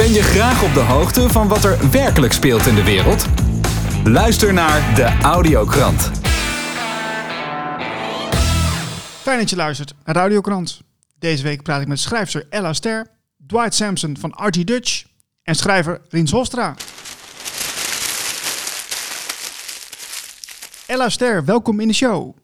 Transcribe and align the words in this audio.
Ben 0.00 0.12
je 0.12 0.22
graag 0.22 0.62
op 0.62 0.74
de 0.74 0.80
hoogte 0.80 1.28
van 1.28 1.48
wat 1.48 1.64
er 1.64 1.90
werkelijk 1.90 2.32
speelt 2.32 2.66
in 2.66 2.74
de 2.74 2.84
wereld? 2.84 3.26
Luister 4.04 4.52
naar 4.52 4.94
de 4.94 5.18
Audiokrant. 5.22 6.10
Fijn 9.22 9.38
dat 9.38 9.50
je 9.50 9.56
luistert 9.56 9.94
naar 10.04 10.14
de 10.14 10.20
Audiokrant. 10.20 10.80
Deze 11.18 11.42
week 11.42 11.62
praat 11.62 11.80
ik 11.80 11.88
met 11.88 11.98
schrijfster 11.98 12.46
Ella 12.50 12.72
Ster, 12.72 13.06
Dwight 13.46 13.74
Sampson 13.74 14.16
van 14.16 14.32
RT 14.36 14.66
Dutch 14.66 15.04
en 15.42 15.54
schrijver 15.54 16.00
Rins 16.08 16.30
Hostra. 16.30 16.74
Ella 20.86 21.08
Ster, 21.08 21.44
welkom 21.44 21.80
in 21.80 21.88
de 21.88 21.94
show. 21.94 22.36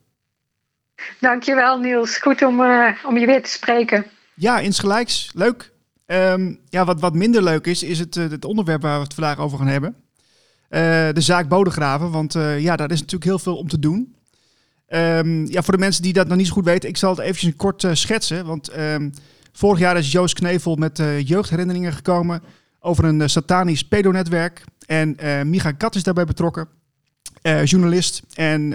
Dankjewel 1.20 1.79
Niels, 1.79 2.18
goed 2.18 2.43
om, 2.43 2.61
uh, 2.61 2.88
om 3.04 3.18
je 3.18 3.27
weer 3.27 3.43
te 3.43 3.50
spreken. 3.50 4.07
Ja, 4.34 4.59
insgelijks. 4.59 5.30
Leuk. 5.34 5.75
Um, 6.07 6.59
ja, 6.68 6.84
wat, 6.84 7.00
wat 7.00 7.14
minder 7.14 7.43
leuk 7.43 7.66
is, 7.66 7.83
is 7.83 7.98
het, 7.98 8.16
uh, 8.16 8.30
het 8.30 8.45
onderwerp 8.45 8.83
waar 8.83 8.97
we 8.97 9.05
het 9.05 9.14
vandaag 9.14 9.38
over 9.38 9.59
gaan 9.59 9.66
hebben. 9.66 9.95
Uh, 10.70 10.80
de 11.12 11.20
zaak 11.20 11.48
Bodegraven, 11.48 12.10
want 12.10 12.33
ja, 12.59 12.77
daar 12.77 12.91
is 12.91 13.01
natuurlijk 13.01 13.24
heel 13.24 13.38
veel 13.38 13.56
om 13.56 13.69
te 13.69 13.78
doen. 13.78 14.14
Um, 14.88 15.47
ja, 15.50 15.62
voor 15.62 15.74
de 15.74 15.80
mensen 15.80 16.02
die 16.02 16.12
dat 16.12 16.28
nog 16.28 16.37
niet 16.37 16.47
zo 16.47 16.52
goed 16.52 16.64
weten, 16.64 16.88
ik 16.88 16.97
zal 16.97 17.11
het 17.11 17.19
eventjes 17.19 17.56
kort 17.56 17.87
schetsen. 17.92 18.47
Want 18.47 18.78
um, 18.78 19.12
vorig 19.52 19.78
jaar 19.78 19.97
is 19.97 20.12
Joost 20.12 20.34
Knevel 20.34 20.77
met 20.77 21.02
jeugdherinneringen 21.24 21.92
gekomen 21.92 22.42
over 22.80 23.05
een 23.05 23.30
satanisch 23.30 23.84
pedonetwerk. 23.84 24.64
En 24.86 25.16
Micha 25.50 25.73
Kat 25.73 25.95
is 25.95 26.02
daarbij 26.02 26.25
betrokken. 26.25 26.69
Journalist. 27.64 28.23
En 28.34 28.75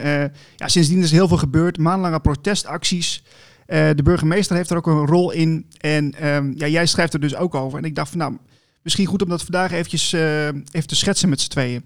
ja, 0.55 0.67
sindsdien 0.67 0.99
is 0.99 1.09
er 1.09 1.15
heel 1.15 1.27
veel 1.27 1.37
gebeurd. 1.37 1.77
Maandenlange 1.77 2.19
protestacties. 2.19 3.23
Uh, 3.71 3.89
de 3.95 4.03
burgemeester 4.03 4.55
heeft 4.55 4.69
er 4.69 4.77
ook 4.77 4.87
een 4.87 5.05
rol 5.05 5.31
in. 5.31 5.67
En 5.79 6.27
um, 6.27 6.53
ja, 6.55 6.67
jij 6.67 6.85
schrijft 6.85 7.13
er 7.13 7.19
dus 7.19 7.35
ook 7.35 7.55
over. 7.55 7.77
En 7.77 7.83
ik 7.83 7.95
dacht 7.95 8.09
van 8.09 8.17
nou, 8.17 8.37
misschien 8.83 9.05
goed 9.05 9.21
om 9.21 9.29
dat 9.29 9.41
vandaag 9.41 9.71
eventjes 9.71 10.11
even 10.11 10.87
te 10.87 10.95
schetsen 10.95 11.29
met 11.29 11.41
z'n 11.41 11.49
tweeën. 11.49 11.83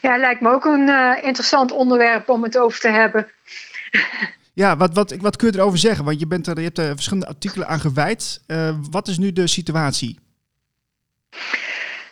Ja, 0.00 0.16
lijkt 0.16 0.40
me 0.40 0.50
ook 0.50 0.64
een 0.64 0.88
interessant 1.22 1.72
onderwerp 1.72 2.28
om 2.28 2.42
het 2.42 2.58
over 2.58 2.80
te 2.80 2.88
hebben. 2.88 3.26
Ja, 4.52 4.76
wat, 4.76 4.94
wat, 4.94 5.16
wat 5.16 5.36
kun 5.36 5.50
je 5.50 5.58
erover 5.58 5.78
zeggen? 5.78 6.04
Want 6.04 6.20
je, 6.20 6.26
bent 6.26 6.46
er, 6.46 6.56
je 6.56 6.64
hebt 6.64 6.78
er 6.78 6.94
verschillende 6.94 7.26
artikelen 7.26 7.68
aan 7.68 7.80
gewijd. 7.80 8.42
wat 8.90 9.08
is 9.08 9.18
nu 9.18 9.32
de 9.32 9.46
situatie? 9.46 10.18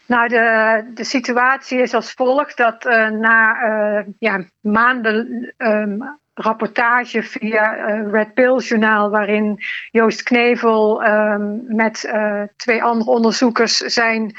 Nou, 0.06 0.28
de, 0.28 0.90
de 0.94 1.04
situatie 1.04 1.78
is 1.78 1.94
als 1.94 2.12
volgt 2.12 2.56
dat 2.56 2.86
uh, 2.86 3.08
na 3.08 3.64
uh, 3.64 4.06
ja, 4.18 4.44
maanden 4.60 5.54
um, 5.58 6.18
rapportage 6.38 7.22
via 7.22 7.76
uh, 7.76 8.10
Red 8.12 8.34
Pill 8.34 8.58
journaal, 8.58 9.10
waarin 9.10 9.58
Joost 9.90 10.22
Knevel 10.22 11.06
um, 11.06 11.64
met 11.68 12.12
twee 12.56 12.82
andere 12.82 13.10
onderzoekers 13.10 13.76
zijn 13.76 14.34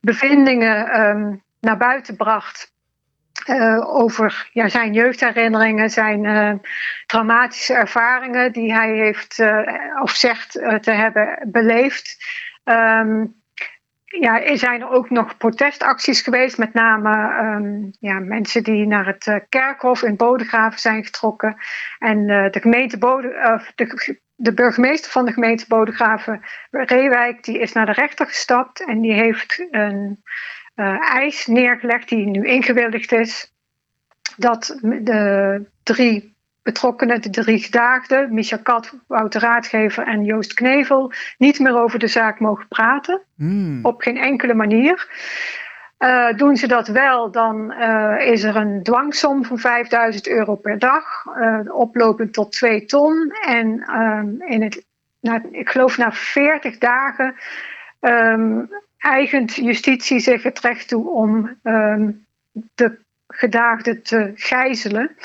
bevindingen 0.00 1.00
um, 1.00 1.42
naar 1.60 1.76
buiten 1.76 2.16
bracht. 2.16 2.72
over 3.82 4.48
ja, 4.52 4.68
zijn 4.68 4.92
jeugdherinneringen, 4.92 5.90
zijn 5.90 6.60
traumatische 7.06 7.74
ervaringen 7.74 8.52
die 8.52 8.74
hij 8.74 8.92
heeft 8.92 9.42
of 10.02 10.10
zegt 10.10 10.52
te 10.80 10.90
hebben 10.90 11.48
beleefd. 11.52 12.24
Um, 12.64 13.39
ja, 14.18 14.42
er 14.42 14.58
zijn 14.58 14.84
ook 14.88 15.10
nog 15.10 15.36
protestacties 15.36 16.20
geweest, 16.20 16.58
met 16.58 16.72
name 16.72 17.38
um, 17.44 17.90
ja, 18.00 18.18
mensen 18.18 18.62
die 18.62 18.86
naar 18.86 19.06
het 19.06 19.26
uh, 19.26 19.36
kerkhof 19.48 20.02
in 20.02 20.16
Bodegraven 20.16 20.80
zijn 20.80 21.04
getrokken. 21.04 21.56
En 21.98 22.18
uh, 22.18 22.50
de, 22.50 22.60
gemeente 22.60 22.98
Bode, 22.98 23.28
uh, 23.76 23.86
de, 24.36 24.54
burgemeester 24.54 25.10
van 25.10 25.24
de 25.24 25.32
gemeente 25.32 25.64
Bodegraven, 25.68 26.42
Reewijk, 26.70 27.44
die 27.44 27.58
is 27.58 27.72
naar 27.72 27.86
de 27.86 27.92
rechter 27.92 28.26
gestapt 28.26 28.84
en 28.84 29.00
die 29.00 29.12
heeft 29.12 29.66
een 29.70 30.22
eis 31.00 31.46
neergelegd 31.46 32.08
die 32.08 32.26
nu 32.26 32.46
ingewilligd 32.46 33.12
is. 33.12 33.54
Dat 34.36 34.78
de 34.82 35.66
drie 35.82 36.36
betrokkenen, 36.62 37.22
de 37.22 37.30
drie 37.30 37.58
gedaagden, 37.58 38.34
Micha 38.34 38.56
Kat, 38.56 38.94
Wouter 39.06 39.40
Raadgever 39.40 40.06
en 40.06 40.24
Joost 40.24 40.54
Knevel, 40.54 41.12
niet 41.38 41.58
meer 41.58 41.82
over 41.82 41.98
de 41.98 42.06
zaak 42.06 42.40
mogen 42.40 42.68
praten. 42.68 43.20
Hmm. 43.36 43.84
Op 43.84 44.00
geen 44.02 44.18
enkele 44.18 44.54
manier. 44.54 45.08
Uh, 45.98 46.32
doen 46.36 46.56
ze 46.56 46.66
dat 46.66 46.88
wel, 46.88 47.30
dan 47.30 47.74
uh, 47.78 48.16
is 48.20 48.42
er 48.42 48.56
een 48.56 48.82
dwangsom 48.82 49.44
van 49.44 49.58
5000 49.58 50.28
euro 50.28 50.54
per 50.54 50.78
dag, 50.78 51.24
uh, 51.36 51.58
oplopend 51.74 52.32
tot 52.32 52.52
2 52.52 52.84
ton. 52.84 53.34
En 53.46 53.80
ehm, 53.80 54.42
in 54.42 54.62
het, 54.62 54.84
ik 55.50 55.70
geloof 55.70 55.98
na 55.98 56.12
40 56.12 56.78
dagen 56.78 57.34
um, 58.00 58.70
eigent 58.98 59.54
justitie 59.54 60.18
zich 60.18 60.42
het 60.42 60.60
recht 60.60 60.88
toe 60.88 61.08
om 61.08 61.56
um, 61.62 62.26
de 62.74 62.98
gedaagde 63.30 64.02
te 64.02 64.32
gijzelen. 64.34 65.16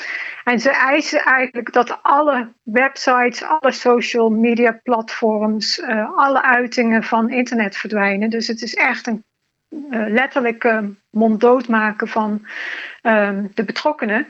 En 0.44 0.60
ze 0.60 0.70
eisen 0.70 1.20
eigenlijk 1.20 1.72
dat 1.72 1.98
alle 2.02 2.52
websites, 2.62 3.42
alle 3.42 3.72
social 3.72 4.30
media 4.30 4.80
platforms, 4.82 5.78
uh, 5.78 6.16
alle 6.16 6.42
uitingen 6.42 7.02
van 7.02 7.30
internet 7.30 7.76
verdwijnen. 7.76 8.30
Dus 8.30 8.46
het 8.46 8.62
is 8.62 8.74
echt 8.74 9.06
een 9.06 9.24
uh, 9.70 10.06
letterlijk 10.08 10.64
uh, 10.64 10.78
monddood 11.10 11.68
maken 11.68 12.08
van 12.08 12.46
ehm, 13.02 13.46
de 13.54 13.64
betrokkenen. 13.64 14.26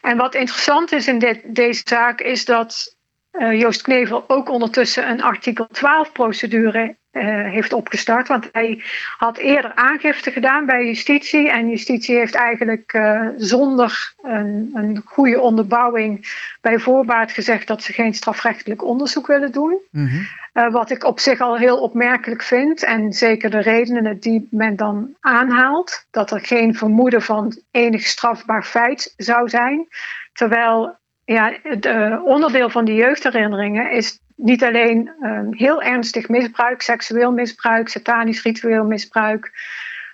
En 0.00 0.16
wat 0.16 0.34
interessant 0.34 0.92
is 0.92 1.08
in 1.08 1.18
dit, 1.18 1.54
deze 1.54 1.82
zaak 1.84 2.20
is 2.20 2.44
dat 2.44 2.96
Joost 3.38 3.82
Knevel 3.82 4.24
ook 4.26 4.48
ondertussen 4.48 5.10
een 5.10 5.22
artikel 5.22 5.66
12 5.66 6.12
procedure 6.12 6.96
uh, 7.12 7.50
heeft 7.50 7.72
opgestart. 7.72 8.28
Want 8.28 8.48
hij 8.52 8.82
had 9.16 9.36
eerder 9.36 9.74
aangifte 9.74 10.30
gedaan 10.30 10.66
bij 10.66 10.86
justitie. 10.86 11.50
En 11.50 11.68
justitie 11.68 12.16
heeft 12.16 12.34
eigenlijk 12.34 12.92
uh, 12.92 13.28
zonder 13.36 14.14
een, 14.22 14.70
een, 14.74 15.02
goede 15.04 15.40
onderbouwing 15.40 16.26
bij 16.60 16.78
voorbaat 16.78 17.32
gezegd 17.32 17.66
dat 17.66 17.82
ze 17.82 17.92
geen 17.92 18.14
strafrechtelijk 18.14 18.84
onderzoek 18.84 19.26
willen 19.26 19.52
doen. 19.52 19.78
Mm 19.90 20.08
-hmm. 20.08 20.26
uh, 20.54 20.72
wat 20.72 20.90
ik 20.90 21.04
op 21.04 21.20
zich 21.20 21.40
al 21.40 21.56
heel 21.56 21.80
opmerkelijk 21.80 22.42
vind. 22.42 22.84
En 22.84 23.12
zeker 23.12 23.50
de 23.50 23.60
redenen 23.60 24.18
die 24.20 24.48
men 24.50 24.76
dan 24.76 25.14
aanhaalt. 25.20 26.06
Dat 26.10 26.30
er 26.30 26.40
geen 26.40 26.74
vermoeden 26.74 27.22
van 27.22 27.60
enig 27.70 28.06
strafbaar 28.06 28.64
feit 28.64 29.14
zou 29.16 29.48
zijn. 29.48 29.86
Terwijl 30.32 31.00
ja, 31.24 31.52
het 31.62 31.86
onderdeel 32.24 32.70
van 32.70 32.84
die 32.84 32.94
jeugdherinneringen 32.94 33.90
is 33.90 34.20
niet 34.36 34.64
alleen 34.64 35.10
um, 35.20 35.54
heel 35.54 35.82
ernstig 35.82 36.28
misbruik, 36.28 36.82
seksueel 36.82 37.32
misbruik, 37.32 37.88
satanisch 37.88 38.42
ritueel 38.42 38.84
misbruik, 38.84 39.52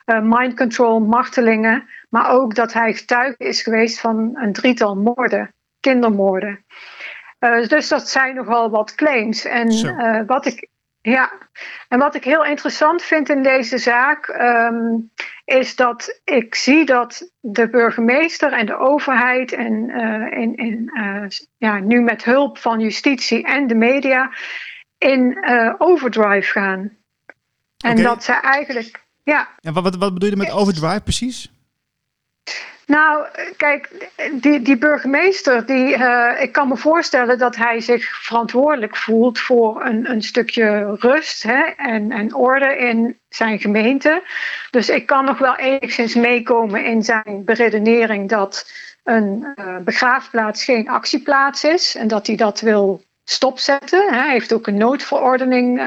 uh, 0.07 0.21
mind 0.23 0.57
control, 0.57 1.01
martelingen, 1.01 1.89
maar 2.09 2.31
ook 2.31 2.55
dat 2.55 2.73
hij 2.73 2.95
getuige 2.95 3.45
is 3.45 3.63
geweest 3.63 4.01
van 4.01 4.31
een 4.35 4.53
drietal 4.53 4.97
moorden, 4.97 5.55
kindermoorden. 5.81 6.65
Uh, 7.41 7.69
dus 7.69 7.89
dat 7.89 8.09
zijn 8.09 8.35
nogal 8.35 8.71
wat 8.71 8.95
claims. 8.95 9.45
En 9.45 10.27
wat 10.27 10.47
ik 10.47 10.69
ja, 11.11 11.33
en 11.89 11.99
wat 11.99 12.15
ik 12.15 12.25
heel 12.25 12.45
interessant 12.45 13.03
vind 13.03 13.29
in 13.29 13.43
deze 13.43 13.79
zaak 13.79 14.29
um, 14.29 15.11
is 15.45 15.77
dat 15.77 16.21
ik 16.25 16.55
zie 16.55 16.85
dat 16.85 17.31
de 17.41 17.69
burgemeester 17.69 18.53
en 18.53 18.67
de 18.67 18.79
overheid 18.79 19.53
en, 19.53 19.73
uh, 19.73 20.41
in, 20.41 20.57
in, 20.57 20.91
uh, 20.95 21.29
ja, 21.57 21.79
nu 21.79 22.01
met 22.01 22.25
hulp 22.25 22.59
van 22.59 22.81
justitie 22.81 23.45
en 23.45 23.67
de 23.67 23.75
media 23.75 24.31
in 24.99 25.39
uh, 25.41 25.75
overdrive 25.79 26.51
gaan. 26.51 26.97
En 27.79 27.91
okay. 27.91 28.03
dat 28.03 28.25
ze 28.25 28.33
eigenlijk. 28.33 29.07
Ja. 29.23 29.49
En 29.61 29.73
wat, 29.73 29.97
wat 29.97 30.13
bedoel 30.13 30.31
je 30.31 30.37
met 30.37 30.51
overdrive 30.51 31.01
precies? 31.01 31.51
Nou, 32.89 33.27
kijk, 33.57 34.11
die, 34.33 34.63
die 34.63 34.79
burgemeester, 34.79 35.67
die, 35.67 35.97
uh, 35.97 36.33
ik 36.41 36.53
kan 36.53 36.69
me 36.69 36.77
voorstellen 36.77 37.39
dat 37.39 37.57
hij 37.57 37.81
zich 37.81 38.25
verantwoordelijk 38.25 38.97
voelt 38.97 39.39
voor 39.39 39.85
een, 39.85 40.11
een 40.11 40.23
stukje 40.23 40.97
rust 40.99 41.43
hè, 41.43 41.63
en, 41.77 42.13
en 42.13 42.35
orde 42.35 42.77
in 42.77 43.19
zijn 43.29 43.59
gemeente. 43.59 44.23
Dus 44.71 44.89
ik 44.89 45.07
kan 45.07 45.25
nog 45.25 45.39
wel 45.39 45.57
enigszins 45.57 46.15
meekomen 46.15 46.85
in 46.85 47.03
zijn 47.03 47.45
beredenering 47.45 48.29
dat 48.29 48.73
een 49.05 49.53
uh, 49.57 49.77
begraafplaats 49.77 50.65
geen 50.65 50.89
actieplaats 50.89 51.65
is 51.65 51.95
en 51.95 52.09
dat 52.09 52.27
hij 52.27 52.37
dat 52.37 52.61
wil 52.61 53.03
stopzetten. 53.25 54.13
Hij 54.13 54.31
heeft 54.31 54.53
ook 54.53 54.67
een 54.67 54.77
noodverordening 54.77 55.81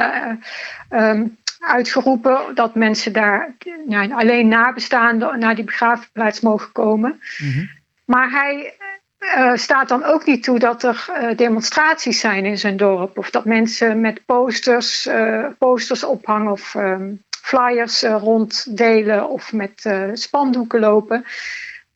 uh, 0.89 1.21
uitgeroepen 1.61 2.55
dat 2.55 2.75
mensen 2.75 3.13
daar 3.13 3.55
nou, 3.85 4.13
alleen 4.13 4.47
nabestaanden 4.47 5.39
naar 5.39 5.55
die 5.55 5.63
begraafplaats 5.63 6.39
mogen 6.39 6.71
komen. 6.71 7.21
Mm 7.37 7.51
-hmm. 7.51 7.69
Maar 8.05 8.29
hij 8.29 8.75
uh, 9.19 9.55
staat 9.55 9.87
dan 9.87 10.03
ook 10.03 10.25
niet 10.25 10.43
toe 10.43 10.59
dat 10.59 10.83
er 10.83 11.05
uh, 11.09 11.37
demonstraties 11.37 12.19
zijn 12.19 12.45
in 12.45 12.57
zijn 12.57 12.77
dorp. 12.77 13.17
Of 13.17 13.29
dat 13.29 13.45
mensen 13.45 14.01
met 14.01 14.25
posters, 14.25 15.07
uh, 15.07 15.45
posters 15.57 16.03
ophangen 16.03 16.51
of 16.51 16.75
um, 16.75 17.23
flyers 17.41 18.01
ronddelen 18.01 19.29
of 19.29 19.53
met 19.53 19.89
spandoeken 20.13 20.79
lopen. 20.79 21.25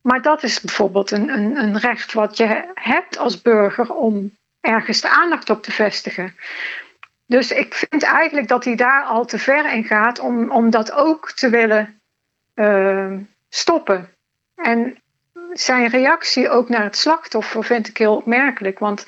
Maar 0.00 0.22
dat 0.22 0.42
is 0.42 0.60
bijvoorbeeld 0.60 1.10
een, 1.10 1.28
een, 1.28 1.56
een 1.56 1.78
recht 1.78 2.12
wat 2.12 2.36
je 2.36 2.64
hebt 2.74 3.18
als 3.18 3.42
burger 3.42 3.94
om 3.94 4.36
ergens 4.60 5.00
de 5.00 5.08
aandacht 5.08 5.50
op 5.50 5.62
te 5.62 5.72
vestigen. 5.72 6.34
Dus 7.26 7.50
ik 7.50 7.74
vind 7.74 8.02
eigenlijk 8.02 8.48
dat 8.48 8.64
hij 8.64 8.74
daar 8.74 9.02
al 9.02 9.24
te 9.24 9.38
ver 9.38 9.72
in 9.72 9.84
gaat 9.84 10.18
om, 10.18 10.50
om 10.50 10.70
dat 10.70 10.92
ook 10.92 11.32
te 11.32 11.50
willen 11.50 12.00
uh, 12.54 13.12
stoppen. 13.48 14.10
En 14.54 15.02
zijn 15.52 15.88
reactie 15.88 16.48
ook 16.48 16.68
naar 16.68 16.82
het 16.82 16.96
slachtoffer 16.96 17.64
vind 17.64 17.88
ik 17.88 17.96
heel 17.96 18.16
opmerkelijk. 18.16 18.78
Want 18.78 19.06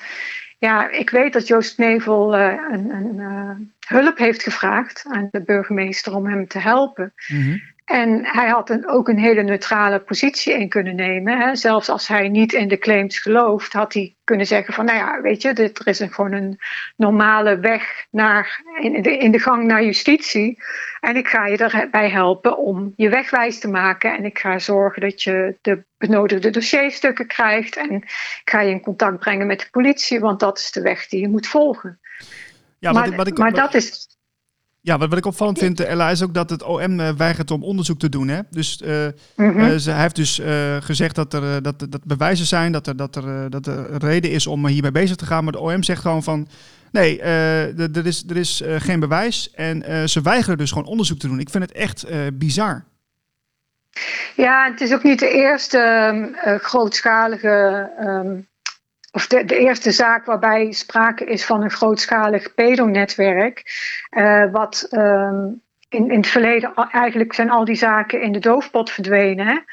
ja, 0.57 0.89
ik 0.89 1.09
weet 1.09 1.33
dat 1.33 1.47
Joost 1.47 1.77
Nevel 1.77 2.37
uh, 2.37 2.53
een, 2.71 2.89
een 2.89 3.15
uh, 3.15 3.51
hulp 3.87 4.17
heeft 4.17 4.43
gevraagd 4.43 5.05
aan 5.09 5.27
de 5.31 5.41
burgemeester 5.41 6.15
om 6.15 6.27
hem 6.27 6.47
te 6.47 6.59
helpen. 6.59 7.13
Mm 7.27 7.61
en 7.89 8.25
hij 8.25 8.47
had 8.47 8.69
een, 8.69 8.87
ook 8.87 9.07
een 9.07 9.19
hele 9.19 9.43
neutrale 9.43 9.99
positie 9.99 10.53
in 10.53 10.69
kunnen 10.69 10.95
nemen. 10.95 11.37
Hè. 11.37 11.55
Zelfs 11.55 11.89
als 11.89 12.07
hij 12.07 12.27
niet 12.27 12.53
in 12.53 12.67
de 12.67 12.77
claims 12.77 13.19
gelooft, 13.19 13.73
had 13.73 13.93
hij 13.93 14.15
kunnen 14.23 14.45
zeggen 14.45 14.73
van, 14.73 14.85
nou 14.85 14.97
ja, 14.97 15.21
weet 15.21 15.41
je, 15.41 15.53
dit, 15.53 15.79
er 15.79 15.87
is 15.87 15.99
een, 15.99 16.13
gewoon 16.13 16.31
een 16.31 16.59
normale 16.95 17.59
weg 17.59 18.05
naar, 18.11 18.61
in, 18.81 19.01
de, 19.01 19.17
in 19.17 19.31
de 19.31 19.39
gang 19.39 19.63
naar 19.63 19.83
justitie. 19.83 20.63
En 20.99 21.15
ik 21.15 21.27
ga 21.27 21.45
je 21.45 21.57
erbij 21.57 22.09
helpen 22.09 22.57
om 22.57 22.93
je 22.95 23.09
wegwijs 23.09 23.59
te 23.59 23.67
maken. 23.67 24.17
En 24.17 24.25
ik 24.25 24.39
ga 24.39 24.59
zorgen 24.59 25.01
dat 25.01 25.23
je 25.23 25.57
de 25.61 25.83
benodigde 25.97 26.49
dossierstukken 26.49 27.27
krijgt. 27.27 27.75
En 27.75 27.91
ik 27.91 28.41
ga 28.43 28.61
je 28.61 28.71
in 28.71 28.81
contact 28.81 29.19
brengen 29.19 29.47
met 29.47 29.59
de 29.59 29.67
politie, 29.71 30.19
want 30.19 30.39
dat 30.39 30.57
is 30.57 30.71
de 30.71 30.81
weg 30.81 31.07
die 31.07 31.21
je 31.21 31.29
moet 31.29 31.47
volgen. 31.47 31.99
Ja, 32.79 32.91
maar, 32.91 33.15
wat 33.15 33.27
ik, 33.27 33.37
maar 33.37 33.53
dat 33.53 33.73
is 33.73 34.18
ja, 34.89 34.97
wat, 34.97 35.09
wat 35.09 35.17
ik 35.17 35.25
opvallend 35.25 35.57
vind, 35.57 35.79
Ella, 35.79 36.09
is 36.09 36.23
ook 36.23 36.33
dat 36.33 36.49
het 36.49 36.63
OM 36.63 36.99
uh, 36.99 37.09
weigert 37.09 37.51
om 37.51 37.63
onderzoek 37.63 37.99
te 37.99 38.09
doen. 38.09 38.27
Hè? 38.27 38.39
Dus 38.49 38.81
uh, 38.85 39.07
mm 39.35 39.51
-hmm. 39.51 39.79
ze, 39.79 39.91
hij 39.91 40.01
heeft 40.01 40.15
dus 40.15 40.41
gezegd 40.79 41.15
dat 41.15 41.33
er 41.33 41.61
dat, 41.61 41.79
dat 41.89 42.03
bewijzen 42.03 42.45
zijn, 42.45 42.71
dat 42.71 42.87
er, 42.87 42.95
dat, 42.95 43.15
er, 43.15 43.49
dat 43.49 43.67
er 43.67 43.97
reden 43.97 44.31
is 44.31 44.47
om 44.47 44.67
hiermee 44.67 44.91
bezig 44.91 45.15
te 45.15 45.25
gaan. 45.25 45.43
Maar 45.43 45.53
de 45.53 45.59
OM 45.59 45.83
zegt 45.83 46.01
gewoon 46.01 46.23
van, 46.23 46.47
nee, 46.91 47.21
er 47.21 48.05
is, 48.05 48.23
er 48.29 48.37
is 48.37 48.63
geen 48.77 48.99
bewijs. 48.99 49.51
En 49.53 50.09
ze 50.09 50.21
weigeren 50.21 50.57
dus 50.57 50.71
gewoon 50.71 50.87
onderzoek 50.87 51.19
te 51.19 51.27
doen. 51.27 51.39
Ik 51.39 51.49
vind 51.49 51.63
het 51.63 51.73
echt 51.73 52.05
bizar. 52.33 52.85
Ja, 54.35 54.69
het 54.71 54.81
is 54.81 54.93
ook 54.93 55.03
niet 55.03 55.19
de 55.19 55.29
eerste 55.29 55.79
um, 56.13 56.35
grootschalige 56.59 57.89
um, 58.01 58.48
of 59.11 59.27
de, 59.27 59.57
eerste 59.57 59.91
zaak 59.91 60.25
waarbij 60.25 60.71
sprake 60.71 61.25
is 61.25 61.45
van 61.45 61.63
een 61.63 61.71
grootschalig 61.71 62.53
pedonetwerk. 62.53 63.63
Uh, 64.11 64.51
wat 64.51 64.87
um, 64.91 65.61
in, 65.89 66.11
in 66.11 66.17
het 66.17 66.27
verleden 66.27 66.73
eigenlijk 66.91 67.33
zijn 67.33 67.49
al 67.49 67.65
die 67.65 67.75
zaken 67.75 68.21
in 68.21 68.31
de 68.31 68.39
doofpot 68.39 68.91
verdwenen. 68.91 69.65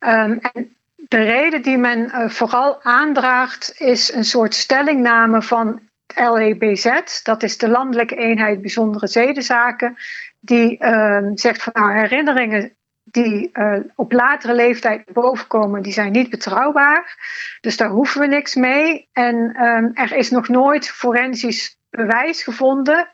Um, 0.00 0.38
en 0.52 0.76
de 0.96 1.22
reden 1.22 1.62
die 1.62 1.78
men 1.78 1.98
uh, 1.98 2.28
vooral 2.28 2.82
aandraagt 2.82 3.74
is 3.78 4.12
een 4.12 4.24
soort 4.24 4.54
stellingname 4.54 5.42
van 5.42 5.80
LEBZ. 6.14 7.22
Dat 7.22 7.42
is 7.42 7.58
de 7.58 7.68
Landelijke 7.68 8.16
Eenheid 8.16 8.60
Bijzondere 8.60 9.06
Zedenzaken. 9.06 9.96
Die 10.40 10.84
uh, 10.84 11.26
zegt 11.34 11.62
van 11.62 11.72
nou, 11.76 11.92
herinneringen 11.92 12.75
die 13.22 13.50
uh, 13.52 13.78
op 13.94 14.12
latere 14.12 14.54
leeftijd 14.54 15.12
bovenkomen, 15.12 15.82
die 15.82 15.92
zijn 15.92 16.12
niet 16.12 16.30
betrouwbaar. 16.30 17.16
Dus 17.60 17.76
daar 17.76 17.88
hoeven 17.88 18.20
we 18.20 18.26
niks 18.26 18.54
mee. 18.54 19.08
En 19.12 19.62
um, 19.62 19.90
er 19.94 20.12
is 20.12 20.30
nog 20.30 20.48
nooit 20.48 20.88
forensisch 20.88 21.78
bewijs 21.90 22.42
gevonden, 22.42 23.08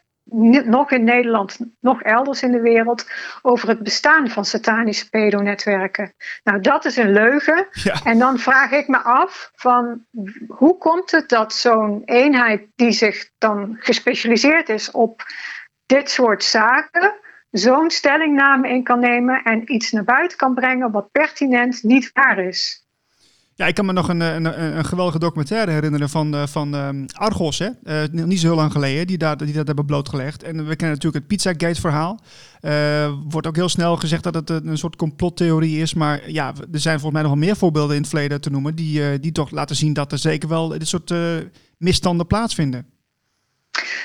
nog 0.65 0.91
in 0.91 1.05
Nederland, 1.05 1.59
nog 1.81 2.03
elders 2.03 2.43
in 2.43 2.53
de 2.53 2.61
wereld, 2.61 3.11
over 3.43 3.69
het 3.69 3.83
bestaan 3.83 4.29
van 4.29 4.45
satanische 4.45 5.09
pedonetwerken. 5.09 6.15
Nou, 6.45 6.61
dat 6.61 6.85
is 6.85 6.97
een 6.97 7.13
leugen. 7.13 7.67
Ja. 7.73 7.95
En 8.05 8.19
dan 8.19 8.39
vraag 8.39 8.71
ik 8.71 8.89
me 8.89 8.99
af 8.99 9.51
van 9.55 10.05
hoe 10.49 10.79
komt 10.79 11.11
het 11.11 11.29
dat 11.29 11.55
zo'n 11.55 12.03
eenheid 12.05 12.67
die 12.75 12.93
zich 12.93 13.31
dan 13.39 13.77
gespecialiseerd 13.79 14.69
is 14.69 14.91
op 14.91 15.23
dit 15.87 16.11
soort 16.11 16.45
zaken, 16.45 17.15
zo'n 17.53 17.91
stellingname 17.91 18.69
in 18.69 18.83
kan 18.83 19.01
nemen 19.01 19.43
en 19.43 19.73
iets 19.73 19.91
naar 19.91 20.05
buiten 20.05 20.39
kan 20.39 20.55
brengen 20.55 20.91
wat 20.91 21.13
pertinent 21.13 21.83
niet 21.83 22.11
waar 22.13 22.39
is. 22.39 22.87
Ja, 23.55 23.67
ik 23.67 23.75
kan 23.75 23.87
me 23.87 23.93
nog 23.93 24.09
een, 24.09 24.21
een, 24.21 24.77
een 24.77 24.85
geweldige 24.85 25.19
documentaire 25.19 25.71
herinneren 25.71 26.09
van, 26.09 26.35
uh, 26.35 26.47
van 26.47 26.75
um, 26.75 27.07
Argos, 27.13 27.59
hè? 27.59 27.69
Uh, 27.85 28.25
niet 28.25 28.41
zo 28.41 28.47
heel 28.47 28.57
lang 28.57 28.73
geleden, 28.73 29.07
die, 29.07 29.19
daar, 29.19 29.37
die 29.37 29.53
dat 29.53 29.67
hebben 29.67 29.87
blootgelegd. 29.87 30.43
En 30.43 30.57
we 30.57 30.77
kennen 30.77 30.97
natuurlijk 30.97 31.15
het 31.15 31.27
Pizzagate-verhaal. 31.27 32.21
Uh, 32.61 33.13
wordt 33.29 33.47
ook 33.47 33.57
heel 33.57 33.69
snel 33.69 33.97
gezegd 33.97 34.23
dat 34.23 34.35
het 34.35 34.51
een 34.51 34.79
soort 34.79 34.97
complottheorie 34.97 35.81
is. 35.81 35.95
Maar 35.95 36.31
ja, 36.31 36.53
er 36.73 36.81
zijn 36.81 37.01
volgens 37.01 37.13
mij 37.13 37.23
nog 37.23 37.39
wel 37.39 37.47
meer 37.47 37.57
voorbeelden 37.57 37.95
in 37.97 38.01
het 38.01 38.11
verleden 38.11 38.41
te 38.41 38.51
noemen... 38.51 38.75
die, 38.75 39.21
die 39.21 39.33
toch 39.33 39.51
laten 39.51 39.77
zien 39.77 39.93
dat 39.93 40.13
er 40.13 40.19
zeker 40.19 40.49
wel 40.49 40.69
dit 40.69 40.89
soort 40.89 41.15
misstanden 41.79 42.27
plaatsvinden. 42.27 42.87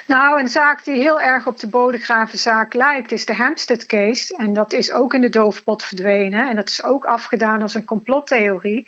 Nou, 0.08 0.40
een 0.40 0.48
zaak 0.48 0.84
die 0.84 0.96
heel 0.96 1.22
erg 1.22 1.48
op 1.48 1.60
de 1.60 1.68
Bodegravenzaak 1.68 2.74
lijkt, 2.74 3.12
is 3.12 3.26
de 3.26 3.34
Hampstead 3.34 3.86
case. 3.86 4.38
En 4.38 4.54
dat 4.54 4.74
is 4.74 4.92
ook 4.92 5.14
in 5.14 5.22
de 5.22 5.30
doofpot 5.30 5.84
verdwenen. 5.84 6.50
En 6.50 6.56
dat 6.56 6.70
is 6.70 6.84
ook 6.84 7.06
afgedaan 7.06 7.62
als 7.62 7.74
een 7.74 7.86
complottheorie. 7.86 8.88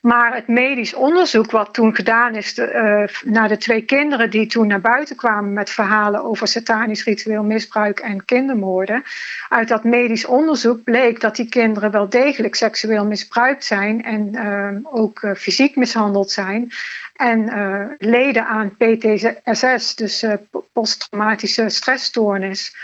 Maar 0.00 0.34
het 0.34 0.48
medisch 0.48 0.94
onderzoek 0.94 1.50
wat 1.50 1.74
toen 1.74 1.94
gedaan 1.94 2.34
is 2.34 2.58
uh, 2.58 3.02
naar 3.24 3.48
de 3.48 3.56
twee 3.56 3.82
kinderen 3.82 4.30
die 4.30 4.46
toen 4.46 4.66
naar 4.66 4.80
buiten 4.80 5.16
kwamen 5.16 5.52
met 5.52 5.70
verhalen 5.70 6.24
over 6.24 6.48
satanisch 6.48 7.04
ritueel 7.04 7.42
misbruik 7.42 7.98
en 7.98 8.24
kindermoorden. 8.24 9.02
Uit 9.48 9.68
dat 9.68 9.84
medisch 9.84 10.26
onderzoek 10.26 10.84
bleek 10.84 11.20
dat 11.20 11.36
die 11.36 11.48
kinderen 11.48 11.90
wel 11.90 12.08
degelijk 12.08 12.54
seksueel 12.54 13.06
misbruikt 13.06 13.64
zijn 13.64 14.04
en 14.04 14.30
uh, 14.34 14.94
ook 14.94 15.22
uh, 15.22 15.34
fysiek 15.34 15.76
mishandeld 15.76 16.30
zijn. 16.30 16.72
En 17.14 17.40
uh, 17.40 17.84
leden 17.98 18.46
aan 18.46 18.76
PTSS, 18.76 19.94
dus 19.94 20.22
uh, 20.22 20.32
posttraumatische 20.72 21.68
stressstoornis. 21.68 22.76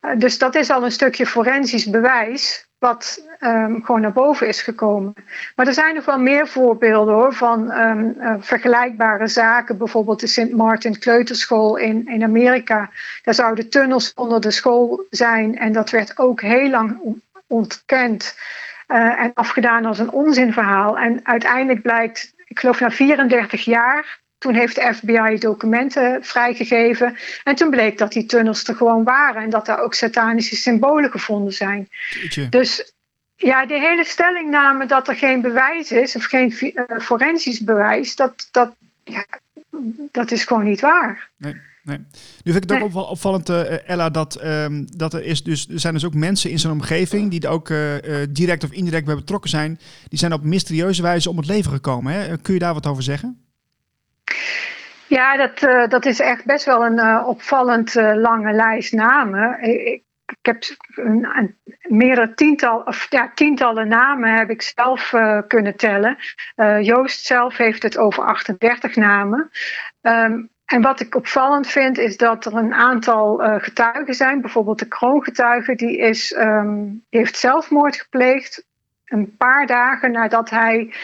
Uh, 0.00 0.10
dus 0.18 0.38
dat 0.38 0.54
is 0.54 0.70
al 0.70 0.84
een 0.84 0.92
stukje 0.92 1.26
forensisch 1.26 1.90
bewijs 1.90 2.66
wat 2.78 3.22
um, 3.40 3.84
gewoon 3.84 4.00
naar 4.00 4.12
boven 4.12 4.48
is 4.48 4.62
gekomen. 4.62 5.14
Maar 5.56 5.66
er 5.66 5.74
zijn 5.74 5.94
nog 5.94 6.04
wel 6.04 6.18
meer 6.18 6.48
voorbeelden 6.48 7.14
hoor, 7.14 7.34
van 7.34 7.72
um, 7.72 8.16
vergelijkbare 8.42 9.26
zaken. 9.26 9.78
Bijvoorbeeld 9.78 10.20
de 10.20 10.26
St. 10.26 10.50
Martin 10.50 10.98
Kleuterschool 10.98 11.76
in, 11.76 12.06
in 12.06 12.22
Amerika. 12.22 12.90
Daar 13.22 13.34
zouden 13.34 13.68
tunnels 13.68 14.12
onder 14.14 14.40
de 14.40 14.50
school 14.50 15.06
zijn 15.10 15.58
en 15.58 15.72
dat 15.72 15.90
werd 15.90 16.18
ook 16.18 16.40
heel 16.40 16.68
lang 16.68 16.98
ontkend. 17.46 18.38
en 18.86 19.30
afgedaan 19.34 19.84
als 19.84 19.98
een 19.98 20.10
onzinverhaal. 20.10 20.98
En 20.98 21.20
uiteindelijk 21.22 21.82
blijkt 21.82 22.33
ik 22.46 22.58
geloof 22.58 22.80
na 22.80 22.90
34 22.90 23.64
jaar. 23.64 24.22
Toen 24.38 24.54
heeft 24.54 24.74
de 24.74 24.94
FBI 24.94 25.38
documenten 25.38 26.24
vrijgegeven. 26.24 27.16
En 27.44 27.54
toen 27.54 27.70
bleek 27.70 27.98
dat 27.98 28.12
die 28.12 28.26
tunnels 28.26 28.68
er 28.68 28.74
gewoon 28.74 29.04
waren. 29.04 29.42
En 29.42 29.50
dat 29.50 29.66
daar 29.66 29.80
ook 29.80 29.94
satanische 29.94 30.56
symbolen 30.56 31.10
gevonden 31.10 31.52
zijn. 31.52 31.88
Dus 32.50 32.92
ja, 33.36 33.66
die 33.66 33.80
hele 33.80 34.04
stellingname 34.04 34.86
dat 34.86 35.08
er 35.08 35.16
geen 35.16 35.40
bewijs 35.40 35.92
is, 35.92 36.16
of 36.16 36.24
geen 36.24 36.54
uh, 36.60 36.98
forensisch 37.00 37.60
bewijs, 37.60 38.16
dat, 38.16 38.48
dat, 38.50 38.74
ja, 39.04 39.24
dat 40.10 40.30
is 40.30 40.44
gewoon 40.44 40.64
niet 40.64 40.80
waar. 40.80 41.28
Nee. 41.36 41.60
Nee. 41.84 41.98
Nu 42.44 42.52
vind 42.52 42.64
ik 42.64 42.70
het 42.70 42.82
ook 42.82 42.92
nee. 42.92 43.02
opvallend, 43.02 43.48
uh, 43.50 43.88
Ella, 43.88 44.10
dat, 44.10 44.44
um, 44.44 44.86
dat 44.96 45.14
er, 45.14 45.24
is 45.24 45.42
dus, 45.42 45.68
er 45.68 45.80
zijn 45.80 45.94
dus 45.94 46.04
ook 46.04 46.14
mensen 46.14 46.50
in 46.50 46.58
zijn 46.58 46.72
omgeving 46.72 47.30
die 47.30 47.40
er 47.40 47.48
ook 47.48 47.68
uh, 47.68 47.94
direct 48.30 48.64
of 48.64 48.72
indirect 48.72 49.06
bij 49.06 49.14
betrokken 49.14 49.50
zijn. 49.50 49.78
Die 50.08 50.18
zijn 50.18 50.32
op 50.32 50.42
mysterieuze 50.42 51.02
wijze 51.02 51.30
om 51.30 51.36
het 51.36 51.46
leven 51.46 51.70
gekomen. 51.70 52.12
Hè? 52.12 52.38
Kun 52.38 52.54
je 52.54 52.60
daar 52.60 52.74
wat 52.74 52.86
over 52.86 53.02
zeggen? 53.02 53.44
Ja, 55.06 55.36
dat, 55.36 55.62
uh, 55.62 55.88
dat 55.88 56.06
is 56.06 56.20
echt 56.20 56.44
best 56.44 56.64
wel 56.64 56.84
een 56.84 57.24
opvallend 57.24 57.94
lange 57.94 58.52
lijst 58.52 58.92
namen. 58.92 59.62
Ik, 59.62 60.02
ik 60.26 60.36
heb 60.42 60.62
een, 60.94 61.26
een, 61.36 61.56
meerdere 61.82 62.34
tiental, 62.34 62.80
of, 62.80 63.06
ja, 63.10 63.32
tientallen 63.34 63.88
namen 63.88 64.36
heb 64.36 64.50
ik 64.50 64.62
zelf 64.62 65.14
kunnen 65.48 65.76
tellen. 65.76 66.16
Joost 66.80 67.24
zelf 67.24 67.56
heeft 67.56 67.82
het 67.82 67.98
over 67.98 68.24
38 68.24 68.96
namen. 68.96 69.50
Um, 70.02 70.52
en 70.64 70.82
wat 70.82 71.00
ik 71.00 71.14
opvallend 71.14 71.66
vind 71.66 71.98
is 71.98 72.16
dat 72.16 72.44
er 72.44 72.54
een 72.54 72.74
aantal 72.74 73.44
uh, 73.44 73.54
getuigen 73.58 74.14
zijn. 74.14 74.40
Bijvoorbeeld 74.40 74.78
de 74.78 74.88
kroongetuige, 74.88 75.74
die, 75.74 75.98
is, 75.98 76.28
die 77.08 77.18
heeft 77.20 77.36
zelfmoord 77.36 77.96
gepleegd 77.96 78.64
een 79.04 79.36
paar 79.36 79.66
dagen 79.66 80.12
nadat 80.12 80.50
hij 80.50 80.94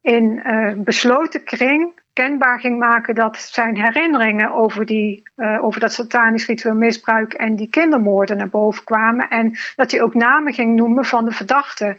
in 0.00 0.42
uh, 0.46 0.72
besloten 0.76 1.44
kring 1.44 1.98
kenbaar 2.12 2.60
ging 2.60 2.78
maken 2.78 3.14
dat 3.14 3.38
zijn 3.38 3.76
herinneringen 3.76 4.52
over, 4.52 4.86
die, 4.86 5.22
uh, 5.36 5.64
over 5.64 5.80
dat 5.80 5.92
satanisch 5.92 6.46
ritueel 6.46 6.74
misbruik 6.74 7.32
en 7.32 7.56
die 7.56 7.68
kindermoorden 7.68 8.36
naar 8.36 8.48
boven 8.48 8.84
kwamen. 8.84 9.28
En 9.28 9.56
dat 9.76 9.90
hij 9.90 10.02
ook 10.02 10.14
namen 10.14 10.52
ging 10.52 10.76
noemen 10.76 11.04
van 11.04 11.24
de 11.24 11.30
verdachten. 11.30 11.98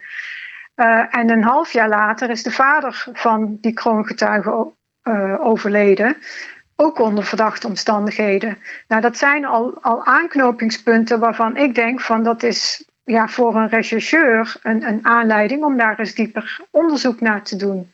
en 1.09 1.29
een 1.29 1.43
half 1.43 1.71
jaar 1.71 1.89
later 1.89 2.29
is 2.29 2.43
de 2.43 2.51
vader 2.51 3.07
van 3.13 3.57
die 3.61 3.73
kroongetuige 3.73 4.71
overleden 5.39 6.17
ook 6.81 6.99
onder 6.99 7.23
verdachte 7.23 7.67
omstandigheden. 7.67 8.57
Nou, 8.87 9.01
dat 9.01 9.17
zijn 9.17 9.45
al, 9.45 9.77
al 9.81 10.05
aanknopingspunten 10.05 11.19
waarvan 11.19 11.57
ik 11.57 11.75
denk 11.75 12.01
van 12.01 12.23
dat 12.23 12.43
is 12.43 12.85
ja, 13.03 13.27
voor 13.27 13.55
een 13.55 13.69
rechercheur 13.69 14.55
een, 14.63 14.83
een 14.83 15.05
aanleiding 15.05 15.63
om 15.63 15.77
daar 15.77 15.99
eens 15.99 16.13
dieper 16.13 16.59
onderzoek 16.71 17.21
naar 17.21 17.43
te 17.43 17.55
doen. 17.55 17.91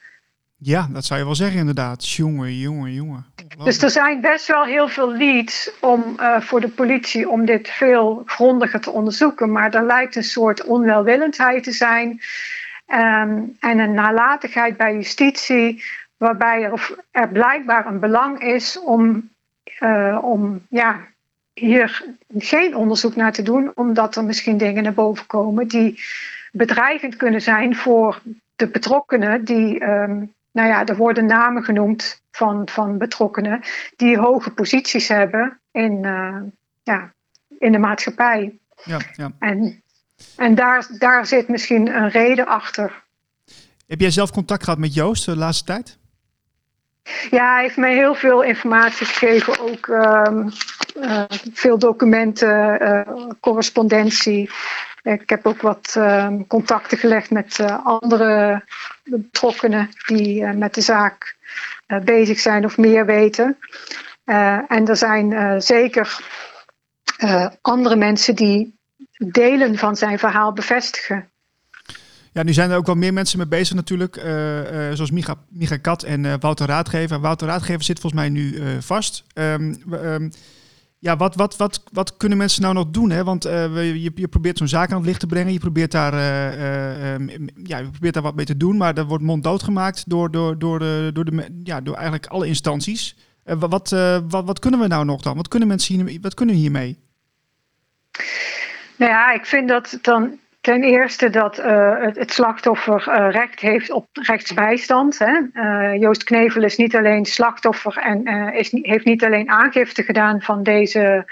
Ja, 0.60 0.88
dat 0.92 1.06
zou 1.06 1.20
je 1.20 1.26
wel 1.26 1.36
zeggen 1.36 1.60
inderdaad. 1.60 2.10
Jongen, 2.10 2.58
jongen, 2.58 2.94
jongen. 2.94 3.26
Dus 3.64 3.82
er 3.82 3.90
zijn 3.90 4.22
best 4.22 4.48
wel 4.48 4.64
heel 4.64 4.88
veel 4.88 5.12
leads 5.12 5.72
om, 5.80 6.04
uh, 6.20 6.40
voor 6.40 6.62
de 6.62 6.68
politie 6.70 7.30
om 7.30 7.46
dit 7.46 7.70
veel 7.70 8.24
grondiger 8.26 8.80
te 8.80 8.92
onderzoeken. 8.92 9.52
Maar 9.52 9.74
er 9.74 9.86
lijkt 9.86 10.16
een 10.16 10.24
soort 10.24 10.64
onwelwillendheid 10.64 11.64
te 11.64 11.72
zijn 11.72 12.10
um, 12.88 13.56
en 13.60 13.80
een 13.80 13.94
nalatigheid 13.94 14.78
bij 14.78 14.94
justitie, 14.94 15.84
waarbij 16.18 16.64
er, 16.64 16.96
er 17.12 17.30
blijkbaar 17.30 17.86
een 17.86 18.00
belang 18.00 18.40
is 18.40 18.80
om, 18.80 19.30
uh, 19.80 20.20
om 20.22 20.66
ja, 20.70 21.08
hier 21.54 22.06
geen 22.38 22.76
onderzoek 22.76 23.16
naar 23.16 23.34
te 23.34 23.42
doen, 23.42 23.72
omdat 23.76 24.16
er 24.16 24.24
misschien 24.24 24.58
dingen 24.58 24.84
naar 24.84 24.94
boven 24.94 25.26
komen 25.26 25.68
die 25.68 26.00
bedreigend 26.52 27.16
kunnen 27.16 27.42
zijn 27.42 27.76
voor 27.76 28.22
de 28.56 28.68
betrokkenen 28.68 29.46
die. 29.46 29.84
Um, 29.84 30.36
nou 30.52 30.70
ja, 30.70 30.86
er 30.86 30.96
worden 30.96 31.26
namen 31.26 31.64
genoemd 31.64 32.22
van, 32.32 32.70
van 32.70 32.98
betrokkenen 32.98 33.62
die 33.96 34.18
hoge 34.18 34.52
posities 34.52 35.08
hebben 35.08 35.60
in, 35.72 36.04
uh, 36.04 36.38
ja, 36.84 37.14
in 37.60 37.72
de 37.72 37.78
maatschappij. 37.78 38.58
Ja, 38.84 39.00
ja. 39.16 39.32
En, 39.40 39.84
en 40.36 40.56
daar, 40.56 40.88
daar 40.98 41.26
zit 41.26 41.48
misschien 41.48 41.96
een 41.96 42.10
reden 42.10 42.48
achter. 42.48 43.04
Heb 43.88 44.00
jij 44.00 44.12
zelf 44.12 44.32
contact 44.32 44.64
gehad 44.64 44.80
met 44.80 44.94
Joost 44.94 45.26
de 45.26 45.38
laatste 45.38 45.64
tijd? 45.64 45.98
Ja, 47.30 47.54
hij 47.54 47.62
heeft 47.64 47.78
mij 47.78 47.94
heel 47.94 48.16
veel 48.16 48.44
informatie 48.44 49.06
gegeven, 49.06 49.60
ook 49.60 49.88
uh, 49.88 50.46
uh, 50.96 51.24
veel 51.54 51.78
documenten, 51.78 52.84
uh, 52.84 53.30
correspondentie. 53.40 54.50
Ik 55.04 55.30
heb 55.30 55.46
ook 55.46 55.62
wat 55.62 55.94
ehm, 55.98 56.48
contacten 56.48 56.98
gelegd 56.98 57.30
met 57.30 57.60
andere 57.84 58.64
betrokkenen 59.04 59.90
die 60.06 60.46
met 60.46 60.74
de 60.74 60.82
zaak 60.82 61.36
bezig 62.04 62.40
zijn 62.40 62.66
of 62.66 62.78
meer 62.78 63.06
weten. 63.06 63.58
en 64.68 64.88
er 64.88 64.96
zijn 64.96 65.62
zeker 65.62 66.20
andere 67.62 67.96
mensen 67.96 68.36
die 68.36 68.80
delen 69.18 69.78
van 69.78 69.96
zijn 69.96 70.20
verhaal 70.20 70.54
bevestigen. 70.54 71.30
Ja, 72.38 72.44
nu 72.44 72.54
zijn 72.54 72.72
er 72.72 72.78
ook 72.78 72.86
wel 72.86 72.96
meer 72.96 73.14
mensen 73.14 73.38
mee 73.38 73.48
bezig 73.48 73.76
natuurlijk, 73.76 74.18
uh, 74.18 74.90
uh, 74.90 74.94
zoals 74.94 75.12
Micha, 75.12 75.36
Micha 75.50 75.78
Kat 75.78 76.04
en 76.04 76.24
uh, 76.24 76.34
Wouter 76.40 76.68
Raadgever. 76.68 77.20
Wouter 77.20 77.48
Raadgever 77.48 77.84
zit 77.84 78.00
volgens 78.00 78.22
mij 78.22 78.30
nu 78.30 78.62
vast. 78.82 79.24
Um, 79.34 80.32
ja, 81.00 81.18
wat, 81.18 81.36
wat, 81.36 81.58
wat, 81.58 81.84
wat 81.92 82.18
kunnen 82.18 82.38
mensen 82.38 82.62
nou 82.62 82.74
nog 82.74 82.90
doen? 82.90 83.10
Hè? 83.10 83.24
Want 83.24 83.44
je, 83.44 84.12
je 84.16 84.28
probeert 84.28 84.58
zo'n 84.58 84.68
zaak 84.68 84.92
aan 84.92 84.98
het 84.98 85.06
licht 85.06 85.20
te 85.20 85.28
brengen. 85.28 85.54
Je 85.54 85.60
probeert 85.60 85.92
daar, 85.92 86.14
um, 87.14 87.30
ja, 87.64 87.78
je 87.78 87.90
probeert 87.90 88.14
daar 88.14 88.24
wat 88.24 88.36
mee 88.36 88.46
te 88.46 88.58
doen, 88.58 88.78
maar 88.78 88.98
er 88.98 89.06
wordt 89.06 89.24
monddood 89.24 89.64
gemaakt 89.64 90.10
door, 90.10 90.32
door, 90.32 90.60
door, 90.60 90.80
de, 90.80 91.10
door, 91.14 91.26
de, 91.26 91.62
ja, 91.64 91.82
door 91.82 91.96
eigenlijk 91.96 92.26
alle 92.26 92.48
instanties. 92.48 93.16
wat, 93.44 93.90
wat, 94.28 94.46
wat 94.46 94.60
kunnen 94.60 94.80
we 94.80 94.88
nou 94.88 95.06
nog 95.06 95.22
dan? 95.22 95.36
Wat 95.36 95.48
kunnen 95.48 95.68
mensen 95.68 95.96
hier, 95.96 96.20
wat 96.22 96.34
kunnen 96.34 96.56
we 96.56 96.62
hiermee? 96.62 96.98
Nou 98.98 99.12
ja, 99.12 99.34
ik 99.34 99.46
vind 99.46 99.68
dat 99.68 100.00
dan 100.02 100.40
Ten 100.68 100.84
eerste 100.84 101.30
dat 101.30 101.60
uh, 101.60 101.96
het, 102.00 102.34
slachtoffer 102.34 103.06
uh, 103.08 103.32
recht 103.32 103.60
heeft 103.60 103.92
op 103.92 104.08
rechtsbijstand. 104.14 105.20
Hè. 105.20 105.40
Uh, 105.54 106.02
Joost 106.02 106.24
Knevel 106.24 106.64
is 106.64 106.78
niet 106.78 106.96
alleen 106.96 107.26
slachtoffer 107.26 107.98
en 107.98 108.28
is, 108.54 108.72
heeft 108.72 109.06
niet 109.06 109.24
alleen 109.24 109.50
aangifte 109.50 110.04
gedaan 110.04 110.42
van 110.42 110.64
deze 110.64 111.32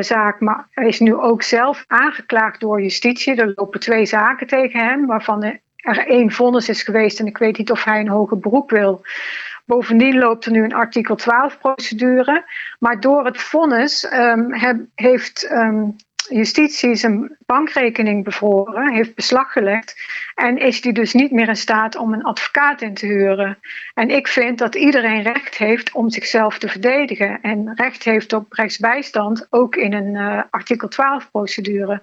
zaak, 0.00 0.40
maar 0.40 0.66
is 0.74 1.00
nu 1.00 1.14
ook 1.14 1.42
zelf 1.42 1.84
aangeklaagd 1.86 2.60
door 2.60 2.82
justitie. 2.82 3.34
Er 3.34 3.52
lopen 3.54 3.80
twee 3.80 4.06
zaken 4.06 4.46
tegen 4.46 4.80
hem, 4.80 5.06
waarvan 5.06 5.42
er 5.76 6.06
één 6.06 6.30
vonnis 6.30 6.68
is 6.68 6.82
geweest 6.82 7.20
en 7.20 7.26
ik 7.26 7.38
weet 7.38 7.58
niet 7.58 7.70
of 7.70 7.84
hij 7.84 8.00
een 8.00 8.08
hoger 8.08 8.38
beroep 8.38 8.70
wil. 8.70 9.04
Bovendien 9.64 10.18
loopt 10.18 10.44
er 10.44 10.52
nu 10.52 10.64
een 10.64 10.74
artikel 10.74 11.16
12 11.16 11.58
procedure. 11.58 12.44
Maar 12.78 13.00
door 13.00 13.24
het 13.24 13.38
vonnis 13.38 14.12
um, 14.12 14.52
heb, 14.54 14.76
heeft 14.94 15.50
um, 15.50 15.96
justitie 16.30 16.94
zijn 16.94 17.36
bankrekening 17.46 18.24
bevroren, 18.24 18.92
heeft 18.92 19.14
beslag 19.14 19.52
gelegd 19.52 19.96
en 20.34 20.58
is 20.58 20.80
die 20.80 20.92
dus 20.92 21.12
niet 21.12 21.30
meer 21.30 21.48
in 21.48 21.56
staat 21.56 21.96
om 21.96 22.12
een 22.12 22.24
advocaat 22.24 22.82
in 22.82 22.94
te 22.94 23.06
huren. 23.06 23.58
En 23.94 24.10
ik 24.10 24.28
vind 24.28 24.58
dat 24.58 24.74
iedereen 24.74 25.22
recht 25.22 25.56
heeft 25.56 25.92
om 25.92 26.10
zichzelf 26.10 26.58
te 26.58 26.68
verdedigen 26.68 27.40
en 27.42 27.72
recht 27.74 28.04
heeft 28.04 28.32
op 28.32 28.52
rechtsbijstand, 28.52 29.46
ook 29.50 29.76
in 29.76 29.92
een 29.92 30.14
uh, 30.14 30.42
artikel 30.50 30.88
12 30.88 31.30
procedure. 31.30 32.02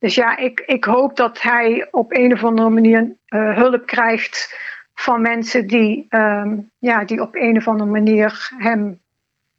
Dus 0.00 0.14
ja, 0.14 0.36
ik, 0.36 0.62
ik 0.66 0.84
hoop 0.84 1.16
dat 1.16 1.42
hij 1.42 1.88
op 1.90 2.12
een 2.12 2.32
of 2.32 2.44
andere 2.44 2.70
manier 2.70 3.00
uh, 3.28 3.56
hulp 3.56 3.86
krijgt 3.86 4.54
van 4.94 5.20
mensen 5.20 5.66
die, 5.66 6.06
um, 6.08 6.70
ja, 6.78 7.04
die 7.04 7.20
op 7.20 7.34
een 7.34 7.56
of 7.56 7.68
andere 7.68 7.90
manier 7.90 8.50
hem 8.58 9.00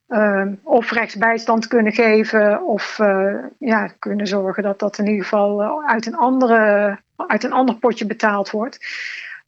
uh, 0.07 0.45
of 0.63 0.91
rechtsbijstand 0.91 1.67
kunnen 1.67 1.93
geven 1.93 2.63
of 2.63 2.99
uh, 2.99 3.35
ja, 3.59 3.87
kunnen 3.99 4.27
zorgen 4.27 4.63
dat 4.63 4.79
dat 4.79 4.97
in 4.97 5.07
ieder 5.07 5.23
geval 5.23 5.61
eh, 5.61 5.89
uit 5.89 6.05
een, 6.05 6.15
andere, 6.15 6.97
uit 7.15 7.43
een 7.43 7.51
ander 7.51 7.75
potje 7.75 8.05
betaald 8.05 8.51
wordt. 8.51 8.79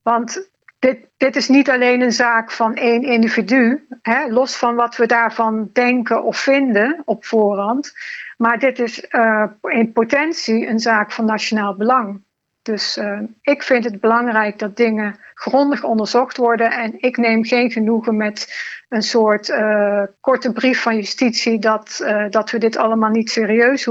Want 0.01 0.50
dit, 0.80 0.98
dit 1.18 1.36
is 1.36 1.48
niet 1.48 1.70
alleen 1.70 2.01
een 2.01 2.12
zaak 2.12 2.51
van 2.51 2.75
één 2.75 3.04
individu, 3.04 3.88
hè, 4.01 4.28
los 4.28 4.58
van 4.58 4.75
wat 4.75 4.96
we 4.96 5.06
daarvan 5.06 5.70
denken 5.74 6.24
of 6.24 6.38
vinden 6.38 7.01
op 7.06 7.25
voorhand. 7.25 7.94
Maar 8.38 8.60
dit 8.60 8.80
is 8.80 9.06
uh, 9.10 9.46
in 9.62 9.92
potentie 9.92 10.68
een 10.68 10.80
zaak 10.80 11.12
van 11.12 11.25
nationaal 11.25 11.75
belang. 11.75 12.22
Dus 12.70 12.98
uh, 12.98 13.20
ik 13.42 13.64
vind 13.64 13.84
het 13.84 14.00
belangrijk 14.00 14.60
dat 14.60 14.78
dingen 14.78 15.20
grondig 15.34 15.84
onderzocht 15.84 16.38
worden. 16.38 16.72
En 16.72 16.94
ik 16.98 17.18
neem 17.18 17.46
geen 17.46 17.72
genoegen 17.72 18.18
met 18.18 18.54
een 18.90 19.02
soort 19.02 19.50
uh, 19.50 20.04
korte 20.20 20.52
brief 20.52 20.82
van 20.82 20.96
justitie 20.96 21.60
dat, 21.60 22.00
uh, 22.04 22.26
dat 22.30 22.52
we 22.52 22.58
dit 22.58 22.78
allemaal 22.78 23.10
niet 23.10 23.30
serieus 23.30 23.86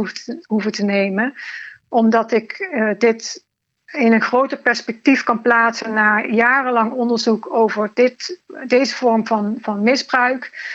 hoeven, 0.46 0.72
te 0.72 0.84
nemen. 0.84 1.34
Omdat 1.88 2.32
ik 2.32 2.78
dit 2.98 3.44
in 3.92 4.12
een 4.12 4.22
groter 4.22 4.58
perspectief 4.58 5.22
kan 5.22 5.42
plaatsen 5.42 5.92
naar 5.92 6.30
jarenlang 6.30 6.92
onderzoek 6.92 7.54
over 7.54 7.90
dit, 7.94 8.40
deze 8.66 8.94
vorm 8.94 9.26
van, 9.26 9.58
van 9.60 9.82
misbruik. 9.82 10.66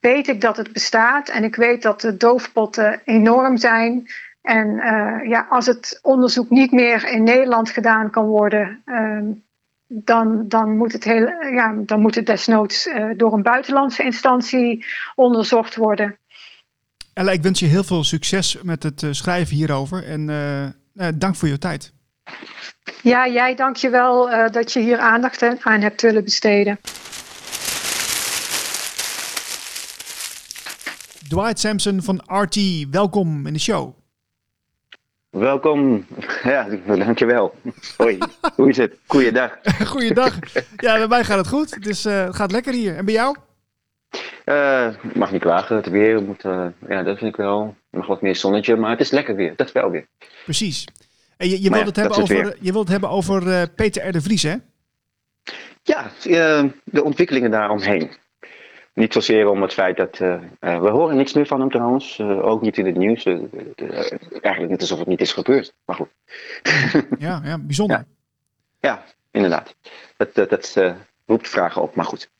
Weet 0.00 0.28
ik 0.28 0.40
dat 0.40 0.56
het 0.56 0.72
bestaat 0.72 1.28
en 1.28 1.44
ik 1.44 1.56
weet 1.56 1.82
dat 1.82 2.00
de 2.00 2.16
doofpotten 2.16 3.00
enorm 3.04 3.56
zijn. 3.56 4.08
En 4.42 4.68
uh, 4.68 5.28
ja, 5.28 5.46
als 5.50 5.66
het 5.66 5.98
onderzoek 6.02 6.50
niet 6.50 6.72
meer 6.72 7.08
in 7.08 7.22
Nederland 7.22 7.70
gedaan 7.70 8.10
kan 8.10 8.26
worden, 8.26 8.82
uh, 8.86 9.18
dan, 9.86 10.48
dan, 10.48 10.76
moet 10.76 10.92
het 10.92 11.04
heel, 11.04 11.26
ja, 11.52 11.74
dan 11.76 12.00
moet 12.00 12.14
het 12.14 12.26
desnoods 12.26 12.86
uh, 12.86 13.10
door 13.16 13.32
een 13.32 13.42
buitenlandse 13.42 14.02
instantie 14.02 14.84
onderzocht 15.14 15.76
worden. 15.76 16.16
Ella, 17.14 17.30
ik 17.30 17.42
wens 17.42 17.60
je 17.60 17.66
heel 17.66 17.84
veel 17.84 18.04
succes 18.04 18.62
met 18.62 18.82
het 18.82 19.06
schrijven 19.10 19.56
hierover 19.56 20.04
en 20.04 20.26
dank 21.14 21.36
voor 21.36 21.48
je 21.48 21.58
tijd. 21.58 21.92
Ja, 23.02 23.28
jij 23.28 23.54
dank 23.54 23.76
je 23.76 23.90
wel 23.90 24.30
dat 24.50 24.72
je 24.72 24.80
hier 24.80 24.98
aandacht 24.98 25.64
aan 25.64 25.80
hebt 25.80 26.02
willen 26.02 26.24
besteden. 26.24 26.78
Dwight 31.28 31.58
Sampson 31.58 32.02
van 32.02 32.22
RT, 32.26 32.86
welkom 32.90 33.46
in 33.46 33.52
de 33.52 33.58
show. 33.58 34.01
Welkom. 35.32 36.06
Ja, 36.42 36.68
dankjewel. 36.86 37.54
Hoi, 37.96 38.18
hoe 38.54 38.68
is 38.68 38.76
het? 38.76 38.96
Goeiedag. 39.06 39.58
Goeiedag. 39.92 40.38
Ja, 40.76 40.96
bij 40.96 41.06
mij 41.08 41.24
gaat 41.24 41.38
het 41.38 41.48
goed. 41.48 41.82
Dus 41.82 42.06
uh, 42.06 42.24
het 42.24 42.36
gaat 42.36 42.52
lekker 42.52 42.72
hier. 42.72 42.96
En 42.96 43.04
bij 43.04 43.14
jou? 43.14 43.36
Uh, 44.44 44.88
ik 45.02 45.14
mag 45.14 45.32
niet 45.32 45.40
klagen. 45.40 45.76
Het 45.76 45.86
weer 45.86 46.22
moet, 46.22 46.44
uh, 46.44 46.66
ja, 46.88 47.02
dat 47.02 47.18
vind 47.18 47.30
ik 47.30 47.36
wel. 47.36 47.76
Nog 47.90 48.06
wat 48.06 48.22
meer 48.22 48.36
zonnetje, 48.36 48.76
maar 48.76 48.90
het 48.90 49.00
is 49.00 49.10
lekker 49.10 49.34
weer. 49.34 49.56
Dat 49.56 49.72
wel 49.72 49.90
weer. 49.90 50.06
Precies. 50.44 50.84
En 51.36 51.48
je, 51.48 51.62
je 51.62 51.70
wilt, 51.70 51.80
ja, 51.80 51.86
het 51.86 51.96
hebben 51.96 52.18
over, 52.18 52.44
het 52.44 52.56
je 52.60 52.72
wilt 52.72 52.88
het 52.88 52.92
hebben 52.92 53.10
over 53.10 53.68
Peter 53.70 54.08
R. 54.08 54.12
de 54.12 54.20
Vries, 54.20 54.42
hè? 54.42 54.54
Ja, 55.82 56.10
de 56.84 57.04
ontwikkelingen 57.04 57.50
daaromheen. 57.50 58.10
Niet 58.94 59.12
zozeer 59.12 59.48
om 59.48 59.62
het 59.62 59.72
feit 59.72 59.96
dat. 59.96 60.18
Uh, 60.18 60.34
uh, 60.60 60.80
we 60.80 60.88
horen 60.88 61.16
niks 61.16 61.32
meer 61.32 61.46
van 61.46 61.60
hem 61.60 61.70
trouwens. 61.70 62.18
Uh, 62.18 62.44
ook 62.44 62.62
niet 62.62 62.78
in 62.78 62.86
het 62.86 62.96
nieuws. 62.96 63.24
eigenlijk 63.24 64.68
net 64.68 64.80
alsof 64.80 64.98
het 64.98 65.08
niet 65.08 65.20
is 65.20 65.32
gebeurd. 65.32 65.74
Maar 65.84 65.96
goed. 65.96 66.08
ja, 67.18 67.40
ja, 67.44 67.58
bijzonder. 67.58 67.96
Ja, 67.96 68.04
ja 68.80 69.04
inderdaad. 69.30 69.74
Dat, 70.16 70.34
dat, 70.34 70.50
dat 70.50 70.76
roept 71.26 71.48
vragen 71.48 71.82
op, 71.82 71.94
maar 71.94 72.04
goed. 72.04 72.30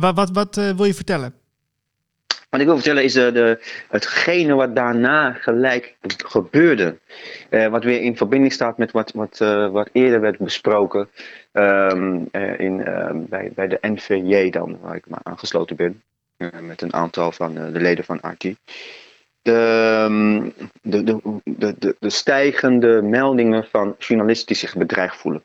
wat 0.00 0.14
wat, 0.14 0.30
wat 0.30 0.54
wil 0.54 0.84
je 0.84 0.94
vertellen? 0.94 1.34
Wat 2.50 2.60
ik 2.60 2.66
wil 2.66 2.76
vertellen 2.76 3.04
is 3.04 3.12
de, 3.12 3.32
de, 3.32 3.58
hetgene 3.88 4.54
wat 4.54 4.74
daarna 4.74 5.32
gelijk 5.32 5.96
gebeurde. 6.16 6.98
Wat 7.70 7.84
weer 7.84 8.00
in 8.00 8.16
verbinding 8.16 8.52
staat 8.52 8.78
met 8.78 8.90
wat, 8.90 9.12
wat, 9.12 9.38
wat 9.70 9.88
eerder 9.92 10.20
werd 10.20 10.38
besproken 10.38 11.08
um, 11.56 12.28
uh, 12.32 12.60
in, 12.60 12.76
bij, 13.28 13.52
bij 13.54 13.68
de 13.68 13.78
NVJ 13.80 14.50
dan, 14.50 14.78
waar 14.80 14.96
ik 14.96 15.08
maar 15.08 15.20
aangesloten 15.22 15.76
ben. 15.76 16.02
met 16.60 16.82
een 16.82 16.94
aantal 16.94 17.32
van 17.32 17.54
de 17.54 17.80
leden 17.80 18.04
van 18.04 18.18
RT. 18.22 18.56
De, 19.42 20.52
de, 20.82 21.04
de, 21.04 21.20
de, 21.44 21.96
de, 21.98 22.10
stijgende 22.10 23.02
meldingen 23.02 23.64
van 23.64 23.94
journalisten 23.98 24.46
die 24.46 24.56
zich 24.56 24.76
bedreigd 24.76 25.16
voelen. 25.16 25.42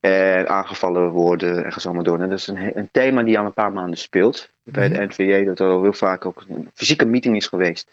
En 0.00 0.48
aangevallen 0.48 1.10
worden 1.10 1.64
en 1.64 1.80
zo 1.80 1.92
maar 1.92 2.04
door. 2.04 2.20
En 2.20 2.28
dat 2.28 2.38
is 2.38 2.46
een, 2.46 2.78
een 2.78 2.88
thema 2.92 3.22
die 3.22 3.38
al 3.38 3.44
een 3.44 3.52
paar 3.52 3.72
maanden 3.72 3.98
speelt 3.98 4.50
bij 4.62 4.88
de 4.88 5.04
NVJ. 5.04 5.44
Dat 5.44 5.60
er 5.60 5.68
al 5.68 5.82
heel 5.82 5.92
vaak 5.92 6.26
ook 6.26 6.44
een 6.48 6.70
fysieke 6.74 7.04
meeting 7.04 7.36
is 7.36 7.46
geweest. 7.46 7.88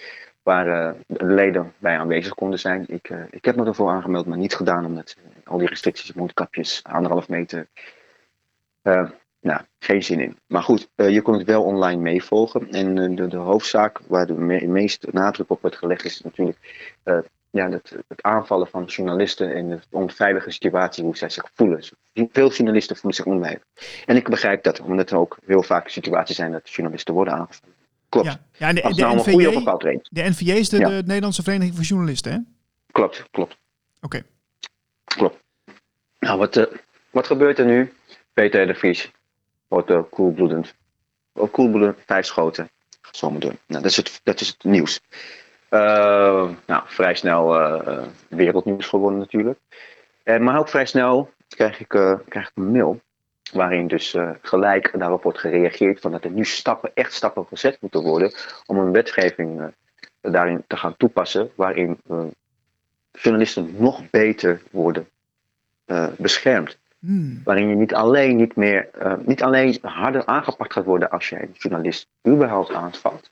Waar 0.50 0.96
de 1.08 1.26
leden 1.26 1.74
bij 1.78 1.98
aanwezig 1.98 2.34
konden 2.34 2.60
zijn. 2.60 2.84
Ik, 2.88 3.10
uh, 3.10 3.18
ik 3.30 3.46
heb 3.46 3.56
me 3.56 3.66
ervoor 3.66 3.90
aangemeld, 3.90 4.26
maar 4.26 4.38
niet 4.38 4.56
gedaan. 4.56 4.86
Omdat 4.86 5.16
al 5.44 5.58
die 5.58 5.68
restricties, 5.68 6.14
mondkapjes, 6.14 6.84
anderhalf 6.84 7.30
meter. 7.30 7.68
Nou, 9.42 9.62
geen 9.80 10.04
zin 10.04 10.20
in. 10.20 10.38
Maar 10.48 10.64
goed, 10.64 10.90
je 10.96 11.22
kon 11.22 11.34
het 11.34 11.48
wel 11.48 11.64
online 11.64 12.02
meevolgen. 12.02 12.70
En 12.72 13.16
de, 13.16 13.28
de, 13.28 13.38
hoofdzaak 13.38 14.00
waar 14.08 14.26
de 14.26 14.34
me 14.34 14.68
meeste 14.68 15.08
nadruk 15.12 15.50
op 15.50 15.62
wordt 15.62 15.78
gelegd 15.78 16.06
is 16.06 16.22
natuurlijk 16.22 16.58
ja, 17.50 17.70
het, 17.70 17.96
het, 18.08 18.22
aanvallen 18.22 18.68
van 18.68 18.84
journalisten 18.84 19.54
en 19.54 19.70
de 19.70 19.80
onveilige 19.92 20.52
situatie, 20.52 21.04
hoe 21.04 21.18
zij 21.18 21.30
zich 21.30 21.52
voelen. 21.54 21.84
Veel 22.14 22.52
journalisten 22.52 22.96
voelen 22.96 23.16
zich 23.16 23.26
onveilig. 23.26 23.64
En 24.06 24.16
ik 24.16 24.30
begrijp 24.30 24.64
dat, 24.64 24.80
omdat 24.80 25.10
er 25.10 25.18
ook 25.18 25.38
heel 25.46 25.64
vaak 25.64 25.90
situaties 25.90 26.36
zijn 26.36 26.52
dat 26.52 26.70
journalisten 26.70 27.14
worden 27.14 27.34
aangevallen. 27.34 27.79
Klopt. 28.10 28.28
Ja, 28.28 28.40
ja 28.58 28.68
en 28.68 28.76
de, 28.76 28.82
de, 28.82 29.02
nou 29.02 29.16
NVJ, 29.16 29.32
goede 29.32 30.02
de 30.10 30.24
NVJ 30.24 30.52
is 30.52 30.70
de, 30.70 30.78
ja. 30.78 30.88
de, 30.90 31.04
Nederlandse 31.06 31.44
Vereniging 31.44 31.76
voor 31.76 31.86
Journalisten, 31.86 32.32
hè? 32.32 32.38
Klopt, 32.92 33.28
klopt. 33.32 33.58
Oké. 34.02 34.06
Okay. 34.06 34.24
Klopt. 35.06 35.44
Nou, 36.20 36.38
wat, 36.38 36.58
uh, 36.58 36.66
wat 37.10 37.28
gebeurt 37.28 37.60
er 37.60 37.66
nu? 37.66 37.94
Peter 38.34 38.68
de 38.68 38.76
Vries 38.76 39.12
wordt 39.68 39.90
uh, 39.90 40.00
koelbloedend. 40.10 40.76
Ook 41.34 41.52
koelbloedend, 41.52 41.98
vijf 42.06 42.26
schoten. 42.26 42.70
Zomaar 43.12 43.40
doen. 43.40 43.58
Nou, 43.68 43.82
dat 43.82 43.92
is 43.92 43.98
het, 43.98 44.20
dat 44.24 44.42
is 44.42 44.48
het 44.48 44.64
nieuws. 44.64 45.00
Uh, 45.70 46.50
nou, 46.66 46.84
vrij 46.86 47.16
snel 47.16 47.62
uh, 47.62 48.06
wereldnieuws 48.28 48.88
geworden 48.88 49.20
natuurlijk. 49.20 49.60
Maar 50.24 50.60
ook 50.60 50.70
vrij 50.70 50.86
snel 50.86 51.34
krijg 51.48 51.80
ik, 51.80 51.88
krijg 52.28 52.50
ik 52.50 52.52
een 52.54 52.72
mail 52.72 53.02
waarin 53.52 53.88
dus 53.88 54.16
gelijk 54.42 55.00
daarop 55.00 55.24
wordt 55.24 55.40
gereageerd 55.40 56.00
van 56.00 56.12
dat 56.12 56.24
er 56.24 56.32
nu 56.32 56.46
stappen, 56.46 56.92
echt 56.94 57.14
stappen 57.14 57.46
gezet 57.46 57.78
moeten 57.82 58.02
worden 58.02 58.34
om 58.66 58.78
een 58.78 58.92
wetgeving 58.92 59.74
daarin 60.22 60.64
te 60.68 60.78
gaan 60.78 60.98
toepassen 60.98 61.52
waarin 61.56 62.00
journalisten 63.12 63.76
nog 63.78 64.10
beter 64.10 64.62
worden 64.72 65.08
beschermd. 66.18 66.78
Hmm. 67.00 67.42
Waarin 67.44 67.68
je 67.68 67.76
niet 67.76 67.94
alleen, 67.94 68.36
niet, 68.36 68.56
meer, 68.56 68.90
niet 69.26 69.44
alleen 69.44 69.78
harder 69.82 70.26
aangepakt 70.26 70.74
gaat 70.74 70.86
worden 70.86 71.10
als 71.10 71.30
je 71.30 71.42
een 71.42 71.54
journalist 71.54 72.08
überhaupt 72.28 72.74
aanvalt, 72.74 73.32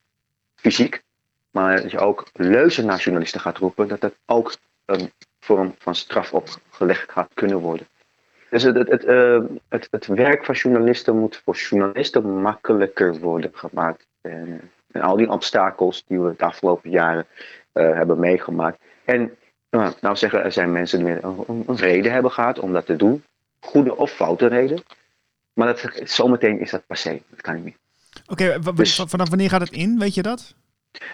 fysiek, 0.55 1.03
maar 1.51 1.81
dat 1.81 1.91
je 1.91 1.99
ook 1.99 2.27
leuzen 2.33 2.85
naar 2.85 2.99
journalisten 2.99 3.39
gaat 3.39 3.57
roepen, 3.57 3.87
dat 3.87 4.01
dat 4.01 4.13
ook 4.25 4.55
een 4.85 5.11
vorm 5.39 5.75
van 5.77 5.95
straf 5.95 6.33
opgelegd 6.33 7.11
gaat 7.11 7.29
kunnen 7.33 7.59
worden. 7.59 7.87
Dus 8.49 8.63
het, 8.63 8.75
het, 8.75 8.89
het, 8.89 9.05
uh, 9.05 9.43
het, 9.69 9.87
het 9.91 10.07
werk 10.07 10.45
van 10.45 10.55
journalisten 10.55 11.17
moet 11.19 11.41
voor 11.43 11.55
journalisten 11.55 12.41
makkelijker 12.41 13.19
worden 13.19 13.51
gemaakt. 13.53 14.07
En, 14.21 14.71
en 14.91 15.01
al 15.01 15.17
die 15.17 15.29
obstakels 15.29 16.03
die 16.07 16.19
we 16.19 16.33
de 16.37 16.45
afgelopen 16.45 16.89
jaren 16.89 17.25
uh, 17.73 17.93
hebben 17.93 18.19
meegemaakt. 18.19 18.79
En 19.05 19.35
nou, 19.69 19.93
nou 20.01 20.15
zeggen, 20.15 20.43
er 20.43 20.51
zijn 20.51 20.71
mensen 20.71 21.05
die 21.05 21.23
een, 21.23 21.63
een 21.67 21.75
reden 21.75 22.11
hebben 22.11 22.31
gehad 22.31 22.59
om 22.59 22.73
dat 22.73 22.85
te 22.85 22.95
doen. 22.95 23.23
Goede 23.59 23.97
of 23.97 24.11
foute 24.11 24.47
reden. 24.47 24.83
Maar 25.53 25.67
dat, 25.67 25.91
zometeen 26.03 26.59
is 26.59 26.71
dat 26.71 26.85
passé. 26.87 27.21
Dat 27.29 27.41
kan 27.41 27.55
niet 27.55 27.63
meer. 27.63 27.77
Oké, 28.27 28.57
okay, 28.59 28.73
dus, 28.73 29.03
vanaf 29.07 29.29
wanneer 29.29 29.49
gaat 29.49 29.61
het 29.61 29.71
in? 29.71 29.99
Weet 29.99 30.13
je 30.13 30.21
dat? 30.21 30.55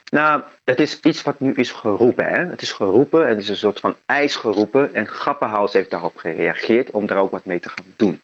Nou, 0.09 0.41
het 0.63 0.79
is 0.79 0.99
iets 0.99 1.23
wat 1.23 1.39
nu 1.39 1.53
is 1.53 1.71
geroepen. 1.71 2.25
Hè? 2.25 2.45
Het 2.45 2.61
is 2.61 2.71
geroepen, 2.71 3.27
het 3.27 3.39
is 3.39 3.49
een 3.49 3.55
soort 3.55 3.79
van 3.79 3.95
ijs 4.05 4.35
geroepen. 4.35 4.93
En 4.93 5.07
Grappenhaus 5.07 5.73
heeft 5.73 5.89
daarop 5.89 6.17
gereageerd 6.17 6.91
om 6.91 7.05
daar 7.05 7.17
ook 7.17 7.31
wat 7.31 7.45
mee 7.45 7.59
te 7.59 7.69
gaan 7.69 7.93
doen. 7.95 8.21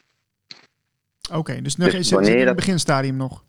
Oké, 1.32 1.62
dus, 1.62 1.76
nog, 1.76 1.90
dus 1.90 1.98
is 1.98 2.10
het 2.10 2.26
in 2.26 2.46
het 2.46 2.56
beginstadium 2.56 3.16
nog? 3.16 3.44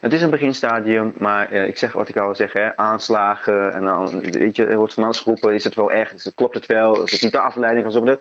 Het 0.00 0.12
is 0.12 0.22
een 0.22 0.30
beginstadium, 0.30 1.14
maar 1.18 1.52
uh, 1.52 1.66
ik 1.66 1.78
zeg 1.78 1.92
wat 1.92 2.08
ik 2.08 2.16
al 2.16 2.34
zeg, 2.34 2.52
hè, 2.52 2.76
aanslagen 2.76 3.72
en 3.72 3.84
dan, 3.84 4.20
weet 4.20 4.56
je, 4.56 4.66
er 4.66 4.76
wordt 4.76 4.94
van 4.94 5.04
alles 5.04 5.20
geroepen, 5.20 5.54
is 5.54 5.64
het 5.64 5.74
wel 5.74 5.90
echt, 5.90 6.14
is 6.14 6.24
het, 6.24 6.34
klopt 6.34 6.54
het 6.54 6.66
wel, 6.66 7.02
is 7.02 7.12
het 7.12 7.22
niet 7.22 7.32
de 7.32 7.40
afleiding 7.40 7.92
van 7.92 7.92
zo. 7.92 8.18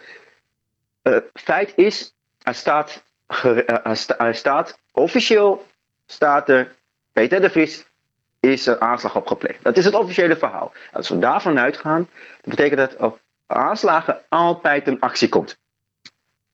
Uh, 1.04 1.18
feit 1.34 1.74
is, 1.76 2.14
er 2.42 2.54
staat, 2.54 3.04
uh, 3.46 3.70
er 4.18 4.36
staat, 4.36 4.80
officieel 4.92 5.66
staat 6.06 6.50
er, 6.50 6.76
Peter 7.12 7.42
de 7.42 7.50
Vries 7.50 7.86
is 8.40 8.68
er 8.68 8.80
aanslag 8.80 9.16
op 9.16 9.28
gepleegd. 9.28 9.64
Dat 9.64 9.78
is 9.78 9.86
het 9.86 9.94
officiële 9.94 10.36
verhaal. 10.38 10.72
Als 10.92 11.10
we 11.10 11.20
daarvan 11.20 11.60
uitgaan, 11.60 12.08
dat 12.42 12.56
betekent 12.56 12.80
dat 12.80 12.96
op 12.96 13.20
aanslagen 13.48 14.22
altijd 14.30 14.88
een 14.88 15.00
actie 15.00 15.30
komt. 15.30 15.58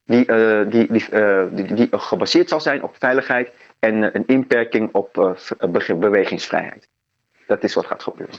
Die, 0.05 0.27
uh, 0.27 0.71
die, 0.71 0.91
die, 0.91 1.05
uh, 1.11 1.43
die, 1.51 1.73
die, 1.73 1.87
gebaseerd 1.91 2.49
zal 2.49 2.61
zijn 2.61 2.83
op 2.83 2.95
veiligheid 2.99 3.51
en 3.79 3.95
uh, 3.95 4.09
een 4.13 4.23
inperking 4.27 4.93
op 4.93 5.37
bewegingsvrijheid. 5.99 6.87
Dat 7.47 7.63
is 7.63 7.73
wat 7.73 7.85
gaat 7.85 8.03
gebeuren. 8.03 8.35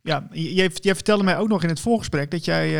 Ja, 0.00 0.26
jij, 0.30 0.70
jij, 0.74 0.94
vertelde 0.94 1.24
mij 1.24 1.38
ook 1.38 1.48
nog 1.48 1.62
in 1.62 1.68
het 1.68 1.80
voorgesprek 1.80 2.30
dat 2.30 2.44
jij 2.44 2.70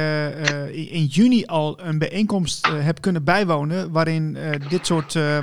in 0.73 1.05
juni 1.05 1.47
al 1.47 1.81
een 1.81 1.99
bijeenkomst 1.99 2.67
hebt 2.67 3.01
kunnen 3.01 3.25
bijwonen 3.25 3.93
waarin 3.93 4.39
dit 4.69 4.87
soort. 4.87 5.15
Um, 5.15 5.43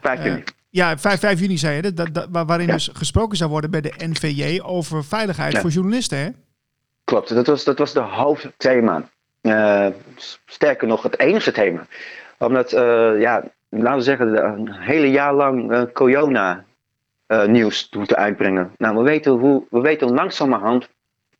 5 0.00 0.24
juni. 0.24 0.44
Ja, 0.74 0.98
5, 0.98 1.20
5 1.20 1.40
juni 1.40 1.58
zei 1.58 1.76
je 1.76 1.92
dat, 1.92 2.14
dat, 2.14 2.28
waarin 2.30 2.66
dus 2.66 2.90
gesproken 2.92 3.36
zou 3.36 3.50
worden 3.50 3.70
bij 3.70 3.80
de 3.80 3.92
NVJ 3.96 4.60
over 4.60 5.04
veiligheid 5.04 5.58
voor 5.58 5.70
journalisten, 5.70 6.18
hè? 6.18 6.28
Klopt, 7.04 7.34
dat 7.34 7.46
was, 7.46 7.64
dat 7.64 7.78
was 7.78 7.92
de 7.92 8.00
hoofdthema. 8.00 9.08
Uh, 9.42 9.86
sterker 10.46 10.88
nog, 10.88 11.02
het 11.02 11.18
enige 11.18 11.52
thema. 11.52 11.86
Omdat, 12.38 12.72
uh, 12.72 13.20
ja, 13.20 13.44
laten 13.68 13.96
we 13.96 14.02
zeggen, 14.02 14.44
een 14.44 14.72
hele 14.72 15.10
jaar 15.10 15.34
lang 15.34 15.72
uh, 15.72 15.82
corona 15.92 16.64
nieuws 17.46 17.88
moeten 17.90 18.16
uitbrengen. 18.16 18.72
Nou, 18.78 18.96
we 18.96 19.02
weten, 19.02 19.32
hoe, 19.32 19.64
we 19.70 19.80
weten 19.80 20.14
langzamerhand, 20.14 20.88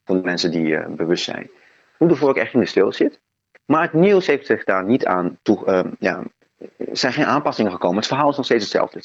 van 0.05 0.17
de 0.17 0.23
mensen 0.23 0.51
die 0.51 0.89
bewust 0.89 1.25
zijn, 1.25 1.51
hoe 1.97 2.09
de 2.09 2.17
vork 2.17 2.37
echt 2.37 2.55
in 2.55 2.61
de 2.61 2.67
stil 2.67 2.93
zit. 2.93 3.21
Maar 3.65 3.83
het 3.83 3.93
nieuws 3.93 4.27
heeft 4.27 4.47
zich 4.47 4.65
daar 4.65 4.85
niet 4.85 5.07
aan 5.07 5.39
toe, 5.43 5.85
ja, 5.99 6.23
er 6.79 6.97
zijn 6.97 7.13
geen 7.13 7.27
aanpassingen 7.27 7.73
gekomen. 7.73 7.97
Het 7.97 8.07
verhaal 8.07 8.31
is 8.31 8.37
nog 8.37 8.45
steeds 8.45 8.63
hetzelfde. 8.63 9.03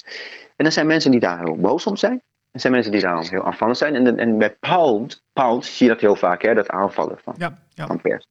En 0.56 0.66
er 0.66 0.72
zijn 0.72 0.88
mensen 0.88 1.12
die 1.12 1.20
daar 1.20 1.40
heel 1.40 1.56
boos 1.56 1.86
om 1.86 1.96
zijn. 1.96 2.22
Er 2.52 2.60
zijn 2.60 2.74
mensen 2.74 2.92
die 2.92 3.02
daar 3.02 3.24
heel 3.30 3.46
aanvallend 3.46 3.78
zijn. 3.78 3.96
En, 3.96 4.18
en 4.20 4.38
bij 4.38 4.56
Pound, 4.60 5.24
Pound 5.34 5.66
zie 5.66 5.88
je 5.88 5.92
dat 5.94 6.02
heel 6.02 6.16
vaak, 6.16 6.42
hè, 6.42 6.54
dat 6.54 6.70
aanvallen 6.70 7.20
van, 7.24 7.36
ja, 7.38 7.60
ja. 7.74 7.88
van 7.88 8.02
pers. 8.02 8.28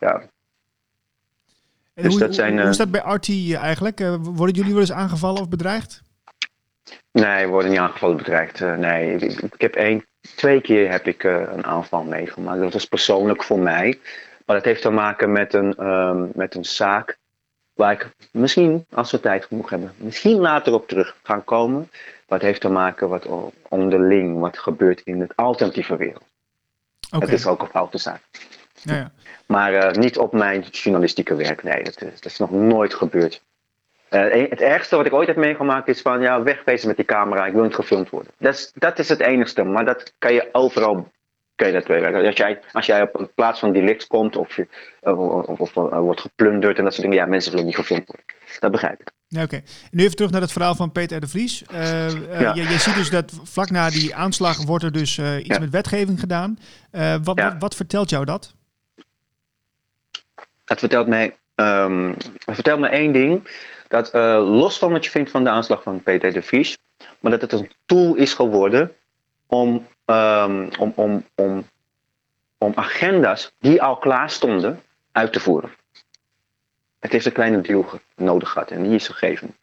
Ja. 0.00 0.22
Dus 1.94 2.06
hoe, 2.06 2.18
dat 2.18 2.34
zijn, 2.34 2.52
hoe, 2.52 2.60
hoe, 2.60 2.70
is 2.70 2.76
dat 2.76 2.90
bij 2.90 3.02
RT 3.04 3.28
eigenlijk? 3.54 4.00
Uh, 4.00 4.14
worden 4.20 4.56
jullie 4.56 4.72
wel 4.72 4.80
eens 4.80 4.92
aangevallen 4.92 5.40
of 5.40 5.48
bedreigd? 5.48 6.02
Nee, 7.12 7.44
we 7.44 7.50
worden 7.50 7.70
niet 7.70 7.80
aangevallen 7.80 8.16
of 8.16 8.22
bedreigd. 8.22 8.60
Uh, 8.60 8.76
nee, 8.76 9.14
ik, 9.14 9.40
ik, 9.40 9.60
heb 9.60 9.74
één, 9.74 10.06
twee 10.36 10.60
keer 10.60 10.90
heb 10.90 11.06
ik 11.06 11.22
een 11.22 11.64
aanval 11.64 12.02
meegemaakt. 12.04 12.60
Dat 12.60 12.72
was 12.72 12.84
persoonlijk 12.84 13.42
voor 13.42 13.58
mij. 13.58 13.98
Maar 14.46 14.56
dat 14.56 14.64
heeft 14.64 14.82
te 14.82 14.90
maken 14.90 15.32
met 15.32 15.54
een, 15.54 15.86
um, 15.86 16.30
met 16.34 16.54
een 16.54 16.64
zaak 16.64 17.18
Waar 17.76 17.92
ik 17.92 18.10
misschien, 18.32 18.86
als 18.94 19.10
we 19.10 19.20
tijd 19.20 19.44
genoeg 19.44 19.70
hebben, 19.70 19.92
misschien 19.96 20.38
later 20.38 20.72
op 20.72 20.88
terug 20.88 21.16
gaan 21.22 21.44
komen. 21.44 21.90
Wat 22.26 22.40
heeft 22.40 22.60
te 22.60 22.68
maken 22.68 23.08
wat 23.08 23.26
onderling, 23.68 24.38
wat 24.40 24.58
gebeurt 24.58 25.00
in 25.00 25.20
het 25.20 25.36
alternatieve 25.36 25.96
wereld. 25.96 26.24
Okay. 27.06 27.20
Het 27.20 27.38
is 27.38 27.46
ook 27.46 27.62
een 27.62 27.68
foute 27.68 27.98
zaak. 27.98 28.20
Ja, 28.82 28.94
ja. 28.94 29.12
Maar 29.46 29.72
uh, 29.72 29.90
niet 29.90 30.18
op 30.18 30.32
mijn 30.32 30.60
journalistieke 30.60 31.34
werk. 31.34 31.62
Nee, 31.62 31.84
dat 31.84 32.02
is, 32.02 32.20
dat 32.20 32.32
is 32.32 32.38
nog 32.38 32.50
nooit 32.50 32.94
gebeurd. 32.94 33.42
Uh, 34.10 34.50
het 34.50 34.60
ergste 34.60 34.96
wat 34.96 35.06
ik 35.06 35.12
ooit 35.12 35.26
heb 35.26 35.36
meegemaakt 35.36 35.88
is 35.88 36.00
van 36.00 36.20
ja, 36.20 36.42
wegwezen 36.42 36.88
met 36.88 36.96
die 36.96 37.04
camera, 37.04 37.46
ik 37.46 37.52
wil 37.52 37.62
niet 37.62 37.74
gefilmd 37.74 38.10
worden. 38.10 38.32
Dat 38.38 38.54
is, 38.54 38.72
dat 38.74 38.98
is 38.98 39.08
het 39.08 39.20
enigste, 39.20 39.62
maar 39.62 39.84
dat 39.84 40.12
kan 40.18 40.32
je 40.32 40.48
overal 40.52 41.12
kun 41.56 41.66
je 41.66 41.72
dat 41.72 42.14
Als 42.24 42.36
jij, 42.36 42.60
als 42.72 42.86
jij 42.86 43.02
op 43.02 43.20
een 43.20 43.30
plaats 43.34 43.60
van 43.60 43.72
delict 43.72 44.06
komt 44.06 44.36
of, 44.36 44.56
je, 44.56 44.66
of, 45.00 45.48
of, 45.48 45.60
of 45.60 45.76
uh, 45.92 45.98
wordt 45.98 46.20
geplunderd 46.20 46.78
en 46.78 46.84
dat 46.84 46.92
soort 46.92 47.06
dingen, 47.06 47.22
ja, 47.22 47.26
mensen 47.26 47.50
willen 47.50 47.66
niet 47.66 47.76
gefilmd 47.76 48.06
worden. 48.06 48.24
Dat 48.58 48.70
begrijp 48.70 49.00
ik. 49.00 49.10
Ja, 49.28 49.42
Oké, 49.42 49.62
nu 49.90 50.02
even 50.02 50.16
terug 50.16 50.30
naar 50.30 50.40
het 50.40 50.52
verhaal 50.52 50.74
van 50.74 50.92
Peter 50.92 51.20
de 51.20 51.26
Vries. 51.26 51.64
Uh, 51.72 51.80
uh, 51.80 52.40
ja. 52.40 52.54
je, 52.54 52.62
je, 52.62 52.78
ziet 52.78 52.94
dus 52.94 53.10
dat 53.10 53.32
vlak 53.42 53.70
na 53.70 53.90
die 53.90 54.14
aanslag 54.14 54.64
wordt 54.64 54.84
er 54.84 54.92
dus 54.92 55.18
iets 55.18 55.46
ja. 55.46 55.58
met 55.58 55.70
wetgeving 55.70 56.20
gedaan. 56.20 56.58
Wat, 57.22 57.40
wat, 57.40 57.54
wat, 57.58 57.74
vertelt 57.74 58.10
jou 58.10 58.24
dat? 58.24 58.54
Het 60.64 60.78
vertelt 60.78 61.06
mij, 61.06 61.36
um, 61.54 62.08
het 62.44 62.54
vertelt 62.54 62.80
me 62.80 62.88
één 62.88 63.12
ding. 63.12 63.50
Dat 63.88 64.12
los 64.42 64.78
van 64.78 64.92
wat 64.92 65.04
je 65.04 65.10
vindt 65.10 65.30
van 65.30 65.44
de 65.44 65.50
aanslag 65.50 65.82
van 65.82 66.02
Peter 66.02 66.32
de 66.32 66.42
Vries, 66.42 66.78
maar 67.20 67.30
dat 67.30 67.40
het 67.40 67.52
een 67.52 67.70
tool 67.86 68.14
is 68.14 68.34
geworden 68.34 68.92
om 69.46 69.86
um, 70.06 70.68
om, 70.78 70.92
om, 70.94 71.24
om, 71.34 71.68
om 72.58 72.72
agenda's 72.74 73.52
die 73.58 73.82
al 73.82 73.96
klaar 73.96 74.30
stonden 74.30 74.82
uit 75.12 75.32
te 75.32 75.40
voeren. 75.40 75.70
Het 76.98 77.12
heeft 77.12 77.26
een 77.26 77.32
kleine 77.32 77.60
deal 77.60 77.86
nodig 78.16 78.50
gehad 78.50 78.70
en 78.70 78.82
die 78.82 78.94
is 78.94 79.06
gegeven. 79.06 79.54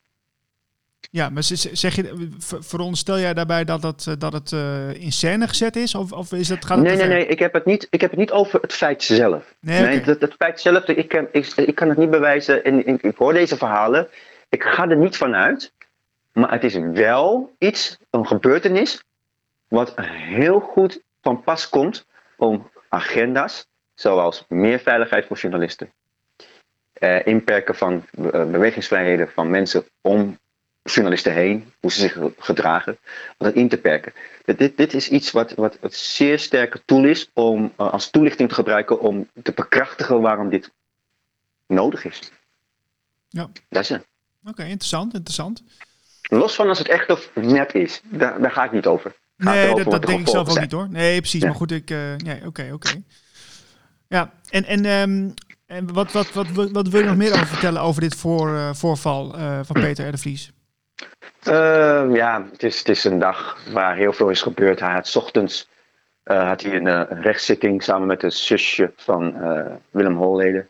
Ja, 1.12 1.30
maar 1.30 1.44
zeg 1.44 1.96
je, 1.96 2.30
veronderstel 2.40 3.20
jij 3.20 3.34
daarbij 3.34 3.64
dat 3.64 3.84
het, 3.84 4.16
dat 4.20 4.34
het 4.34 4.52
in 5.00 5.12
scène 5.12 5.48
gezet 5.48 5.76
is? 5.76 5.96
Of, 5.96 6.12
of 6.12 6.32
is 6.32 6.50
het, 6.50 6.66
gaat 6.66 6.78
het 6.78 6.88
nee, 6.88 6.96
nee, 6.96 7.08
nee. 7.08 7.26
Ik 7.26 7.40
heb, 7.40 7.54
het 7.54 7.66
niet, 7.66 7.88
ik 7.90 8.02
heb 8.02 8.10
het 8.10 8.20
niet 8.20 8.32
over 8.32 8.62
het 8.62 8.74
feit 8.74 9.04
zelf. 9.04 9.54
Nee, 9.60 9.82
nee 9.82 10.00
het, 10.00 10.22
het, 10.22 10.34
feit 10.38 10.62
zelf, 10.62 10.88
ik, 10.88 11.08
kan, 11.08 11.28
ik, 11.32 11.46
ik 11.56 11.76
kan 11.76 11.90
het 11.90 11.98
niet 11.98 12.10
bewijzen. 12.10 12.64
En, 12.64 12.88
ik, 12.88 13.02
ik 13.02 13.18
hoor 13.18 13.34
deze 13.34 13.58
verhalen. 13.58 14.08
Ik 14.50 14.64
ga 14.64 14.90
er 14.90 14.98
niet 14.98 15.18
vanuit. 15.18 15.72
Maar 16.34 16.52
het 16.52 16.64
is 16.64 16.76
wel 16.76 17.56
iets, 17.58 17.98
een 18.10 18.28
gebeurtenis, 18.28 19.04
wat 19.74 19.94
heel 19.96 20.60
goed 20.60 21.02
van 21.22 21.44
pas 21.44 21.70
komt 21.70 22.06
om 22.38 22.70
agenda's, 22.90 23.68
zoals 23.94 24.46
meer 24.48 24.80
veiligheid 24.80 25.26
voor 25.26 25.38
journalisten, 25.38 25.92
eh, 26.94 27.26
inperken 27.26 27.76
van 27.76 28.06
uh, 28.12 28.32
bewegingsvrijheden 28.32 29.30
van 29.30 29.50
mensen 29.50 29.86
om 30.02 30.38
journalisten 30.84 31.34
heen, 31.34 31.74
hoe 31.80 31.92
ze 31.92 32.00
zich 32.00 32.18
gedragen, 32.38 32.98
om 33.38 33.46
dat 33.46 33.54
in 33.54 33.70
te 33.70 33.78
perken. 33.78 34.14
Dit, 34.46 34.78
dit 34.78 34.94
is 34.94 35.10
iets 35.10 35.32
wat, 35.32 35.54
wat 35.54 35.78
een 35.82 35.92
zeer 35.92 36.40
sterke 36.40 36.82
tool 36.86 37.06
is 37.06 37.30
om 37.34 37.74
uh, 37.80 37.92
als 37.92 38.10
toelichting 38.10 38.50
te 38.50 38.56
gebruiken 38.56 39.00
om 39.00 39.30
te 39.44 39.52
bekrachtigen 39.52 40.22
waarom 40.22 40.50
dit 40.50 40.72
nodig 41.68 42.06
is. 42.06 42.32
Ja. 43.30 43.50
Dat 43.70 43.82
is 43.82 43.90
het. 43.90 44.06
Oké, 44.46 44.64
interessant, 44.64 45.14
interessant. 45.14 45.64
Los 46.22 46.56
van 46.56 46.68
als 46.68 46.78
het 46.78 46.88
echt 46.88 47.10
of 47.10 47.30
net 47.34 47.76
is, 47.76 48.02
daar, 48.04 48.42
daar 48.42 48.52
ga 48.52 48.64
ik 48.64 48.72
niet 48.72 48.86
over. 48.86 49.22
Nee, 49.38 49.76
dat, 49.76 49.92
dat 49.92 50.06
denk 50.06 50.20
ik 50.20 50.28
zelf 50.28 50.50
ook 50.50 50.60
niet 50.60 50.72
hoor. 50.72 50.88
Nee, 50.90 51.20
precies. 51.20 51.44
Maar 51.44 51.56
goed, 51.56 51.72
ik. 51.72 51.90
Uh, 51.90 52.18
ja, 52.18 52.38
oké, 52.46 52.70
oké. 52.74 53.02
Ja, 54.08 54.34
en, 54.50 54.66
en, 54.66 54.86
um, 54.86 55.34
en 55.66 55.94
wat, 55.94 56.12
wat, 56.12 56.34
wat, 56.34 56.48
wat, 56.72 56.88
wil 56.88 57.00
je 57.00 57.06
nog 57.06 57.16
meer 57.16 57.34
over 57.34 57.48
vertellen 57.48 57.82
over 57.82 58.02
dit 58.02 58.16
voor, 58.16 58.50
uh, 58.50 58.74
voorval 58.74 59.36
uh, 59.38 59.60
van 59.64 59.82
Peter 59.82 60.08
R. 60.08 60.12
de 60.12 60.18
Vries? 60.18 60.52
Uh, 61.48 62.16
ja, 62.16 62.46
het 62.52 62.64
is, 62.64 62.78
het 62.78 62.90
is 62.90 63.04
een 63.04 63.20
dag 63.20 63.58
waar 63.72 63.96
heel 63.96 64.14
veel 64.14 64.30
is 64.30 64.42
gebeurd. 64.42 64.80
Hij 64.80 64.94
had 64.94 65.16
ochtends 65.16 65.70
had 66.24 66.62
hij 66.62 66.76
een, 66.76 67.06
rechtszitting 67.22 67.84
samen 67.84 68.08
met 68.08 68.22
het 68.22 68.34
zusje 68.34 68.92
van 68.96 69.36
Willem 69.90 70.16
Holleden. 70.16 70.70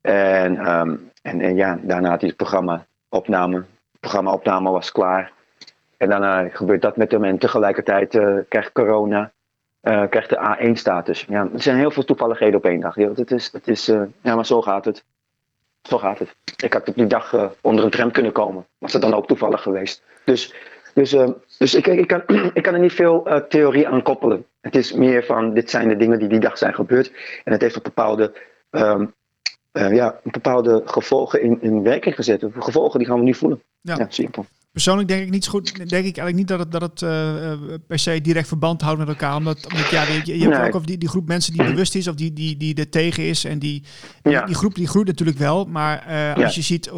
En, 0.00 0.68
um, 0.70 1.10
en, 1.22 1.40
en 1.40 1.56
ja, 1.56 1.78
daarna 1.82 2.08
had 2.08 2.20
hij 2.20 2.28
het 2.28 2.36
programma 2.36 2.86
opname 3.08 3.64
programmaopname 4.02 4.70
was 4.70 4.92
klaar. 4.92 5.32
En 6.02 6.08
daarna 6.08 6.48
gebeurt 6.48 6.82
dat 6.82 6.96
met 6.96 7.12
hem 7.12 7.24
en 7.24 7.38
tegelijkertijd 7.38 8.14
uh, 8.14 8.38
krijgt 8.48 8.72
corona, 8.72 9.32
uh, 9.82 10.02
krijgt 10.08 10.28
de 10.28 10.56
A1-status. 10.58 11.24
Ja, 11.28 11.48
er 11.54 11.62
zijn 11.62 11.76
heel 11.76 11.90
veel 11.90 12.04
toevalligheden 12.04 12.56
op 12.56 12.64
één 12.64 12.80
dag. 12.80 12.94
Het 12.94 13.30
is, 13.30 13.50
het 13.52 13.68
is, 13.68 13.88
uh, 13.88 14.02
ja, 14.22 14.34
maar 14.34 14.46
zo 14.46 14.62
gaat 14.62 14.84
het. 14.84 15.04
Zo 15.82 15.98
gaat 15.98 16.18
het. 16.18 16.34
Ik 16.62 16.72
had 16.72 16.88
op 16.88 16.94
die 16.94 17.06
dag 17.06 17.54
onder 17.60 17.84
een 17.84 17.90
tram 17.90 18.10
kunnen 18.10 18.32
komen. 18.32 18.66
Was 18.78 18.92
dat 18.92 19.02
dan 19.02 19.14
ook 19.14 19.26
toevallig 19.26 19.62
geweest. 19.62 20.02
Dus, 20.24 20.54
dus, 20.94 21.16
dus 21.58 21.74
ik, 21.74 21.86
ik, 21.86 22.06
kan, 22.06 22.22
ik 22.54 22.62
kan 22.62 22.74
er 22.74 22.80
niet 22.80 22.92
veel 22.92 23.44
theorie 23.48 23.88
aan 23.88 24.02
koppelen. 24.02 24.46
Het 24.60 24.76
is 24.76 24.92
meer 24.92 25.24
van, 25.24 25.54
dit 25.54 25.70
zijn 25.70 25.88
de 25.88 25.96
dingen 25.96 26.18
die 26.18 26.28
die 26.28 26.40
dag 26.40 26.58
zijn 26.58 26.74
gebeurd. 26.74 27.12
En 27.44 27.52
het 27.52 27.60
heeft 27.60 27.76
een 27.76 27.82
bepaalde 27.82 28.32
um, 28.70 29.14
uh, 29.72 29.94
ja, 29.94 30.20
bepaalde 30.22 30.82
gevolgen 30.84 31.42
in, 31.42 31.58
in 31.60 31.82
werking 31.82 32.14
gezet. 32.14 32.44
Gevolgen 32.58 32.98
die 32.98 33.08
gaan 33.08 33.18
we 33.18 33.24
nu 33.24 33.34
voelen. 33.34 33.62
Ja. 33.80 33.96
ja 33.98 34.06
simpel. 34.08 34.46
Persoonlijk 34.72 35.08
denk 35.08 35.22
ik 35.22 35.30
niet 35.30 35.44
zo 35.44 35.50
goed. 35.50 35.76
Denk 35.76 35.90
ik 35.90 36.16
eigenlijk 36.18 36.36
niet 36.36 36.48
dat 36.48 36.58
het, 36.58 36.72
dat 36.72 36.80
het 36.80 37.00
uh, 37.00 37.78
per 37.86 37.98
se 37.98 38.20
direct 38.20 38.48
verband 38.48 38.80
houdt 38.80 38.98
met 38.98 39.08
elkaar. 39.08 39.36
Omdat, 39.36 39.66
omdat 39.72 39.88
ja, 39.88 40.02
je, 40.02 40.38
je 40.38 40.48
hebt 40.48 40.66
ook 40.66 40.74
of 40.74 40.84
die, 40.84 40.98
die 40.98 41.08
groep 41.08 41.26
mensen 41.26 41.52
die 41.52 41.64
bewust 41.64 41.94
is 41.94 42.08
of 42.08 42.14
die, 42.14 42.32
die, 42.32 42.56
die 42.56 42.74
er 42.74 42.88
tegen 42.88 43.24
is. 43.24 43.44
En 43.44 43.58
die, 43.58 43.82
ja. 44.22 44.44
die, 44.44 44.54
groep 44.54 44.74
die 44.74 44.86
groeit 44.86 45.06
natuurlijk 45.06 45.38
wel. 45.38 45.64
Maar 45.64 46.06
uh, 46.08 46.44
als 46.44 46.54
je 46.54 46.62
ziet, 46.62 46.90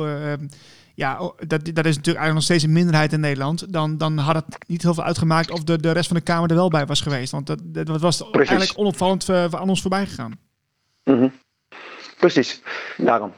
ja, 0.95 1.17
dat, 1.19 1.49
dat 1.49 1.61
is 1.65 1.97
natuurlijk 1.97 2.05
eigenlijk 2.05 2.35
nog 2.35 2.43
steeds 2.43 2.63
een 2.63 2.73
minderheid 2.73 3.13
in 3.13 3.21
Nederland. 3.21 3.73
Dan, 3.73 3.99
dan 3.99 4.19
had 4.19 4.35
het 4.35 4.59
niet 4.67 4.83
heel 4.83 4.95
veel 4.95 5.05
uitgemaakt 5.05 5.51
of 5.51 5.65
de, 5.65 5.81
de 5.81 5.93
rest 5.93 6.07
van 6.07 6.17
de 6.17 6.23
Kamer 6.23 6.51
er 6.51 6.57
wel 6.57 6.71
bij 6.71 6.87
was 6.87 7.01
geweest. 7.01 7.33
Want 7.33 7.47
dat, 7.47 7.59
dat 7.65 8.01
was 8.01 8.17
Precies. 8.17 8.49
eigenlijk 8.51 8.79
onopvallend 8.79 9.31
aan 9.31 9.69
ons 9.69 9.81
voorbij 9.81 10.07
gegaan. 10.07 10.39
Mm 11.05 11.19
-hmm. 11.19 11.33
Precies, 12.19 12.63
daarom. 12.97 13.33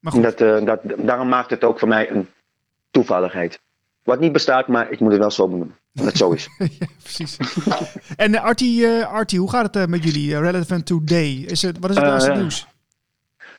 Dat, 0.00 0.38
dat, 0.38 0.80
daarom 0.96 1.28
maakt 1.28 1.50
het 1.50 1.64
ook 1.64 1.78
voor 1.78 1.88
mij 1.88 2.10
een 2.10 2.28
toevalligheid. 2.90 3.60
Wat 4.02 4.20
niet 4.20 4.32
bestaat, 4.32 4.66
maar 4.66 4.90
ik 4.90 5.00
moet 5.00 5.10
het 5.10 5.20
wel 5.20 5.30
zo 5.30 5.48
benoemen. 5.48 5.76
Dat 5.92 6.06
het 6.06 6.16
zo 6.16 6.30
is. 6.30 6.48
ja, 6.78 6.86
precies. 7.02 7.36
en 8.16 8.32
uh, 8.32 8.44
Artie, 8.44 8.80
uh, 8.80 9.12
Artie, 9.12 9.38
hoe 9.38 9.50
gaat 9.50 9.74
het 9.74 9.88
met 9.88 10.04
jullie? 10.04 10.38
relevant 10.38 10.86
today. 10.86 11.44
Is 11.46 11.62
het, 11.62 11.78
wat 11.78 11.90
is 11.90 11.96
het 11.96 12.06
laatste 12.06 12.32
nieuws? 12.32 12.66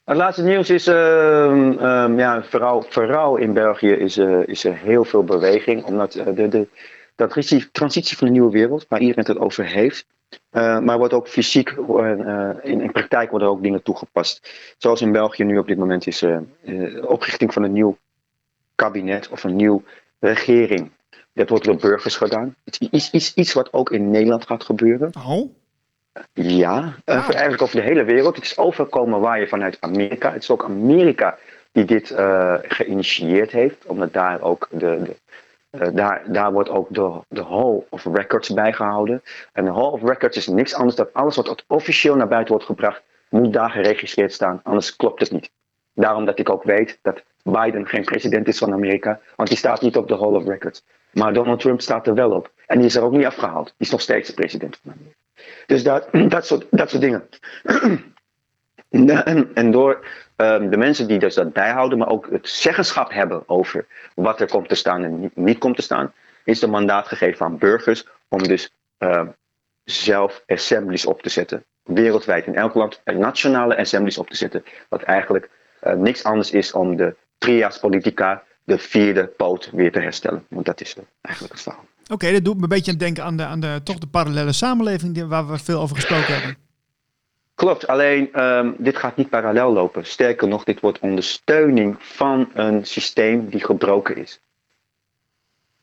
Het 0.03 0.17
laatste 0.17 0.43
nieuws 0.43 0.69
is, 0.69 0.87
ehm, 0.87 1.71
ehm, 1.71 2.19
ja, 2.19 2.43
vooral, 2.43 2.85
vooral 2.89 3.35
in 3.35 3.53
België 3.53 3.91
is, 3.91 4.17
is 4.45 4.63
er 4.63 4.77
heel 4.77 5.03
veel 5.03 5.23
beweging. 5.23 5.83
Omdat 5.83 6.11
de, 6.11 6.47
de, 6.47 6.67
de 7.15 7.69
transitie 7.71 8.17
van 8.17 8.27
de 8.27 8.33
nieuwe 8.33 8.51
wereld, 8.51 8.85
waar 8.89 8.99
iedereen 8.99 9.25
het 9.25 9.37
over 9.37 9.65
heeft, 9.65 10.05
uh, 10.51 10.79
maar 10.79 10.97
wordt 10.97 11.13
ook 11.13 11.27
fysiek, 11.27 11.75
uh, 11.89 12.49
in, 12.61 12.81
in, 12.81 12.91
praktijk 12.91 13.29
worden 13.29 13.47
ook 13.47 13.61
dingen 13.61 13.83
toegepast. 13.83 14.49
Zoals 14.77 15.01
in 15.01 15.11
België 15.11 15.43
nu 15.43 15.57
op 15.57 15.67
dit 15.67 15.77
moment 15.77 16.07
is 16.07 16.23
uh, 16.23 16.39
oprichting 17.05 17.53
van 17.53 17.63
een 17.63 17.71
nieuw 17.71 17.97
kabinet 18.75 19.29
of 19.29 19.43
een 19.43 19.55
nieuw 19.55 19.83
regering. 20.27 20.91
Dat 21.33 21.49
wordt 21.49 21.65
door 21.65 21.75
burgers 21.75 22.15
gedaan. 22.15 22.55
Het 22.65 22.87
is 22.91 23.11
iets, 23.11 23.33
iets 23.33 23.53
wat 23.53 23.73
ook 23.73 23.91
in 23.91 24.09
Nederland 24.09 24.45
gaat 24.45 24.63
gebeuren. 24.63 25.11
Oh? 25.27 25.51
Ja, 26.33 26.95
ah. 27.05 27.29
eigenlijk 27.29 27.61
over 27.61 27.75
de 27.75 27.81
hele 27.81 28.03
wereld. 28.03 28.35
Het 28.35 28.45
is 28.45 28.57
overkomen 28.57 29.19
waar 29.19 29.39
je 29.39 29.47
vanuit 29.47 29.77
Amerika. 29.79 30.31
Het 30.31 30.41
is 30.41 30.49
ook 30.49 30.63
Amerika 30.63 31.37
die 31.71 31.85
dit 31.85 32.13
geïnitieerd 32.61 33.51
heeft, 33.51 33.85
omdat 33.85 34.13
daar 34.13 34.41
ook 34.41 34.67
de, 34.71 34.77
de 35.03 35.15
uh, 35.79 35.87
daar, 35.93 36.23
daar 36.27 36.51
wordt 36.51 36.69
ook 36.69 36.87
de, 36.89 37.19
de 37.27 37.43
Hall 37.43 37.83
of 37.89 38.05
Records 38.05 38.53
bijgehouden. 38.53 39.23
En 39.51 39.65
de 39.65 39.71
Hall 39.71 39.91
of 39.91 40.01
Records 40.01 40.37
is 40.37 40.47
niks 40.47 40.73
anders 40.73 40.95
dan 40.95 41.09
alles 41.13 41.35
wat 41.35 41.63
officieel 41.67 42.15
naar 42.15 42.27
buiten 42.27 42.51
wordt 42.51 42.65
gebracht, 42.69 43.01
moet 43.29 43.53
daar 43.53 43.69
geregistreerd 43.69 44.33
staan, 44.33 44.59
anders 44.63 44.95
klopt 44.95 45.19
het 45.19 45.31
niet. 45.31 45.51
Daarom 45.93 46.25
dat 46.25 46.39
ik 46.39 46.49
ook 46.49 46.63
weet 46.63 46.99
dat 47.01 47.23
Biden 47.43 47.87
geen 47.87 48.03
president 48.03 48.47
is 48.47 48.57
van 48.57 48.73
Amerika, 48.73 49.19
want 49.35 49.49
die 49.49 49.57
staat 49.57 49.81
niet 49.81 49.97
op 49.97 50.07
de 50.07 50.17
Hall 50.17 50.33
of 50.33 50.47
Records. 50.47 50.83
Maar 51.11 51.33
Donald 51.33 51.59
Trump 51.59 51.81
staat 51.81 52.07
er 52.07 52.13
wel 52.13 52.31
op. 52.31 52.51
En 52.67 52.77
die 52.77 52.87
is 52.87 52.95
er 52.95 53.03
ook 53.03 53.11
niet 53.11 53.25
afgehaald. 53.25 53.65
Die 53.65 53.75
is 53.77 53.91
nog 53.91 54.01
steeds 54.01 54.27
de 54.27 54.33
president 54.33 54.79
van 54.83 54.91
Amerika. 54.91 55.15
Dus 55.65 55.83
dat, 55.83 56.07
dat, 56.35 56.45
soort, 56.45 56.65
dat 56.69 56.89
soort 56.89 57.01
dingen. 57.01 57.29
en, 59.53 59.71
door 59.71 60.05
um, 60.35 60.69
de 60.69 60.77
mensen 60.77 61.07
die 61.07 61.19
dus 61.19 61.35
dat 61.35 61.53
bijhouden, 61.53 61.97
maar 61.97 62.09
ook 62.09 62.27
het 62.31 62.49
zeggenschap 62.49 63.11
hebben 63.11 63.43
over 63.49 63.85
wat 64.15 64.41
er 64.41 64.47
komt 64.47 64.69
te 64.69 64.75
staan 64.75 65.03
en 65.03 65.31
niet, 65.33 65.57
komt 65.57 65.75
te 65.75 65.81
staan, 65.81 66.13
is 66.43 66.61
een 66.61 66.69
mandaat 66.69 67.07
gegeven 67.07 67.45
aan 67.45 67.57
burgers 67.57 68.07
om 68.27 68.43
dus 68.43 68.73
uh, 68.99 69.27
zelf 69.83 70.43
assemblies 70.47 71.05
op 71.05 71.21
te 71.21 71.29
zetten. 71.29 71.63
Wereldwijd 71.83 72.45
in 72.45 72.55
elk 72.55 72.73
land 72.73 73.01
nationale 73.05 73.77
assemblies 73.77 74.17
op 74.17 74.29
te 74.29 74.35
zetten. 74.35 74.63
Wat 74.89 75.01
eigenlijk 75.01 75.49
uh, 75.83 75.93
niks 75.93 76.23
anders 76.23 76.51
is 76.51 76.73
om 76.73 76.95
de 76.95 77.15
trias 77.43 77.79
politica, 77.79 78.43
de 78.63 78.77
vierde 78.77 79.25
poot, 79.25 79.69
weer 79.71 79.91
te 79.91 79.99
herstellen. 79.99 80.45
Want 80.49 80.65
dat 80.65 80.81
is 80.81 80.95
eigenlijk 81.21 81.53
het 81.53 81.63
verhaal. 81.63 81.85
Oké, 82.07 82.31
dat 82.31 82.43
doet 82.43 82.55
me 82.55 82.63
een 82.63 82.69
beetje 82.69 82.91
aan 82.91 82.97
denken 82.97 83.23
aan 83.23 83.37
de, 83.37 83.45
aan 83.45 83.59
de, 83.59 83.81
toch 83.83 83.97
de 83.97 84.07
parallele 84.07 84.53
samenleving 84.53 85.27
waar 85.27 85.47
we 85.47 85.57
veel 85.57 85.79
over 85.79 85.95
gesproken 85.95 86.33
hebben. 86.33 86.57
Klopt, 87.55 87.87
alleen 87.87 88.41
um, 88.41 88.75
dit 88.77 88.97
gaat 88.97 89.15
niet 89.15 89.29
parallel 89.29 89.73
lopen. 89.73 90.05
Sterker 90.05 90.47
nog, 90.47 90.63
dit 90.63 90.79
wordt 90.79 90.99
ondersteuning 90.99 91.95
van 91.99 92.49
een 92.53 92.85
systeem 92.85 93.49
die 93.49 93.63
gebroken 93.63 94.15
is. 94.15 94.39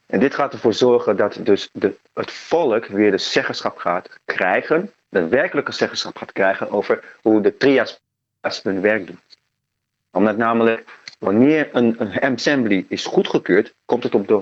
En 0.07 0.21
dit 0.21 0.35
gaat 0.35 0.53
ervoor 0.53 0.75
zorgen 0.75 1.17
dat 1.17 1.39
dus 1.43 1.69
de, 1.73 1.95
het 2.15 2.31
volk 2.31 2.87
weer 2.87 3.11
de 3.11 3.19
zeggenschap 3.19 3.77
gaat 3.77 4.09
krijgen, 4.25 4.93
de 5.09 5.29
werkelijke 5.29 5.73
zeggenschap 5.73 6.17
gaat 6.17 6.33
krijgen 6.33 6.71
over 6.71 7.05
hoe 7.23 7.41
de 7.41 7.57
trias 7.57 8.01
hun 8.63 8.81
werk 8.81 9.07
doen. 9.07 9.21
Omdat 10.13 10.37
namelijk, 10.37 11.00
wanneer 11.21 11.69
een, 11.73 11.95
een 11.99 12.21
assembly 12.21 12.85
is 12.89 13.07
goedgekeurd, 13.07 13.75
komt 13.85 14.03
het 14.03 14.15
op 14.15 14.29
de 14.29 14.41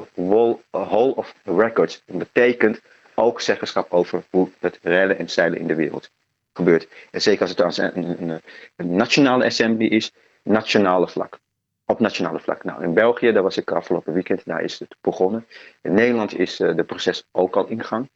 whole 0.70 1.14
of 1.14 1.34
records. 1.44 2.02
Dat 2.06 2.18
betekent 2.18 2.80
ook 3.14 3.40
zeggenschap 3.40 3.92
over 3.92 4.22
hoe 4.30 4.48
het 4.58 4.78
rellen 4.82 5.18
en 5.18 5.30
zeilen 5.30 5.58
in 5.58 5.66
de 5.66 5.74
wereld 5.74 6.10
gebeurt. 6.52 6.88
En 7.10 7.22
zeker 7.22 7.40
als 7.40 7.50
het 7.50 7.78
een, 7.96 8.22
een, 8.22 8.40
een, 8.76 8.96
nationale 8.96 9.44
assembly 9.44 9.86
is, 9.86 10.12
nationale 10.42 11.08
vlak. 11.08 11.38
Op 11.86 12.00
nationale 12.00 12.40
vlak. 12.40 12.64
Nou, 12.64 12.82
in 12.82 12.94
België, 12.94 13.32
daar 13.32 13.42
was 13.42 13.56
ik 13.56 13.70
afgelopen 13.70 14.12
weekend, 14.12 14.42
daar 14.44 14.62
is 14.62 14.78
het 14.78 14.96
begonnen. 15.00 15.46
In 15.82 15.94
Nederland 15.94 16.38
is 16.38 16.60
uh, 16.60 16.76
de 16.76 16.84
proces 16.84 17.24
ook 17.32 17.56
al 17.56 17.66
in 17.66 17.84
gang. 17.84 18.08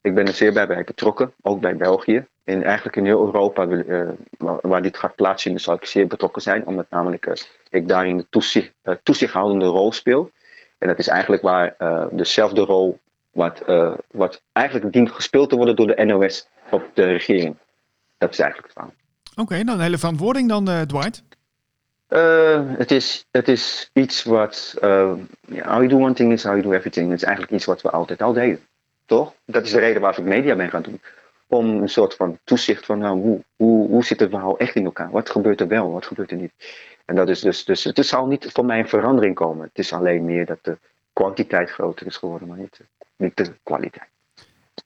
Ik 0.00 0.14
ben 0.14 0.26
er 0.26 0.32
zeer 0.32 0.52
bij 0.52 0.84
betrokken, 0.84 1.32
ook 1.42 1.60
bij 1.60 1.76
België. 1.76 2.26
En 2.50 2.62
eigenlijk 2.62 2.96
in 2.96 3.04
heel 3.04 3.24
Europa, 3.26 3.66
uh, 3.66 4.08
waar, 4.60 4.82
dit 4.82 4.96
gaat 4.96 5.14
plaatsvinden, 5.14 5.62
zal 5.62 5.74
ik 5.74 5.84
zeer 5.84 6.06
betrokken 6.06 6.42
zijn. 6.42 6.66
Omdat 6.66 6.86
namelijk 6.90 7.26
uh, 7.26 7.34
ik 7.70 7.88
daarin 7.88 8.16
de 8.16 8.26
toezicht, 8.30 8.72
toezichthoudende 9.02 9.66
rol 9.66 9.92
speel. 9.92 10.30
En 10.78 10.88
dat 10.88 10.98
is 10.98 11.08
eigenlijk 11.08 11.42
waar 11.42 11.74
dezelfde 12.10 12.60
rol 12.60 12.98
wat, 13.30 13.62
wat 14.10 14.42
eigenlijk 14.52 14.92
dient 14.92 15.10
gespeeld 15.10 15.48
te 15.48 15.56
worden 15.56 15.76
door 15.76 15.86
de 15.86 16.04
NOS 16.04 16.48
op 16.70 16.90
de 16.94 17.04
regering. 17.04 17.56
Dat 18.18 18.32
is 18.32 18.38
eigenlijk 18.38 18.72
het 18.72 18.72
verhaal. 18.72 18.94
Oké, 19.30 19.40
okay, 19.40 19.60
nou 19.60 19.78
een 19.78 19.84
hele 19.84 19.98
verantwoording 19.98 20.48
dan, 20.48 20.68
uh, 20.68 20.80
Dwight. 20.80 21.22
Uh, 22.08 22.60
het, 22.66 22.90
is, 22.90 23.26
het 23.30 23.48
is 23.48 23.90
iets 23.92 24.22
wat. 24.22 24.74
Uh, 24.82 25.12
how 25.48 25.82
you 25.82 25.88
do 25.88 25.96
one 25.96 26.12
thing 26.12 26.32
is 26.32 26.42
how 26.42 26.52
you 26.52 26.62
do 26.62 26.72
everything. 26.72 27.10
Het 27.10 27.18
is 27.18 27.24
eigenlijk 27.24 27.54
iets 27.54 27.64
wat 27.64 27.82
we 27.82 27.90
altijd 27.90 28.22
al 28.22 28.32
deden. 28.32 28.60
Toch? 29.06 29.34
Dat 29.44 29.64
is 29.64 29.70
de 29.70 29.78
reden 29.78 30.00
waarom 30.00 30.26
ik 30.26 30.30
media 30.30 30.56
ben 30.56 30.70
gaan 30.70 30.82
doen. 30.82 31.00
Om 31.50 31.82
een 31.82 31.88
soort 31.88 32.14
van 32.14 32.38
toezicht 32.44 32.86
van 32.86 32.98
nou, 32.98 33.20
hoe, 33.20 33.44
hoe, 33.56 33.88
hoe 33.88 34.04
zit 34.04 34.20
het 34.20 34.30
verhaal 34.30 34.58
echt 34.58 34.74
in 34.74 34.84
elkaar? 34.84 35.10
Wat 35.10 35.30
gebeurt 35.30 35.60
er 35.60 35.68
wel, 35.68 35.92
wat 35.92 36.06
gebeurt 36.06 36.30
er 36.30 36.36
niet? 36.36 36.52
En 37.04 37.14
dat 37.14 37.28
is 37.28 37.40
dus, 37.40 37.64
dus 37.64 37.84
het 37.84 38.06
zal 38.06 38.26
niet 38.26 38.50
voor 38.52 38.64
mij 38.64 38.78
een 38.78 38.88
verandering 38.88 39.34
komen. 39.34 39.66
Het 39.66 39.78
is 39.78 39.92
alleen 39.92 40.24
meer 40.24 40.46
dat 40.46 40.58
de 40.62 40.78
kwantiteit 41.12 41.70
groter 41.70 42.06
is 42.06 42.16
geworden, 42.16 42.48
maar 42.48 42.58
niet, 42.58 42.80
niet 43.16 43.36
de 43.36 43.52
kwaliteit. 43.62 44.08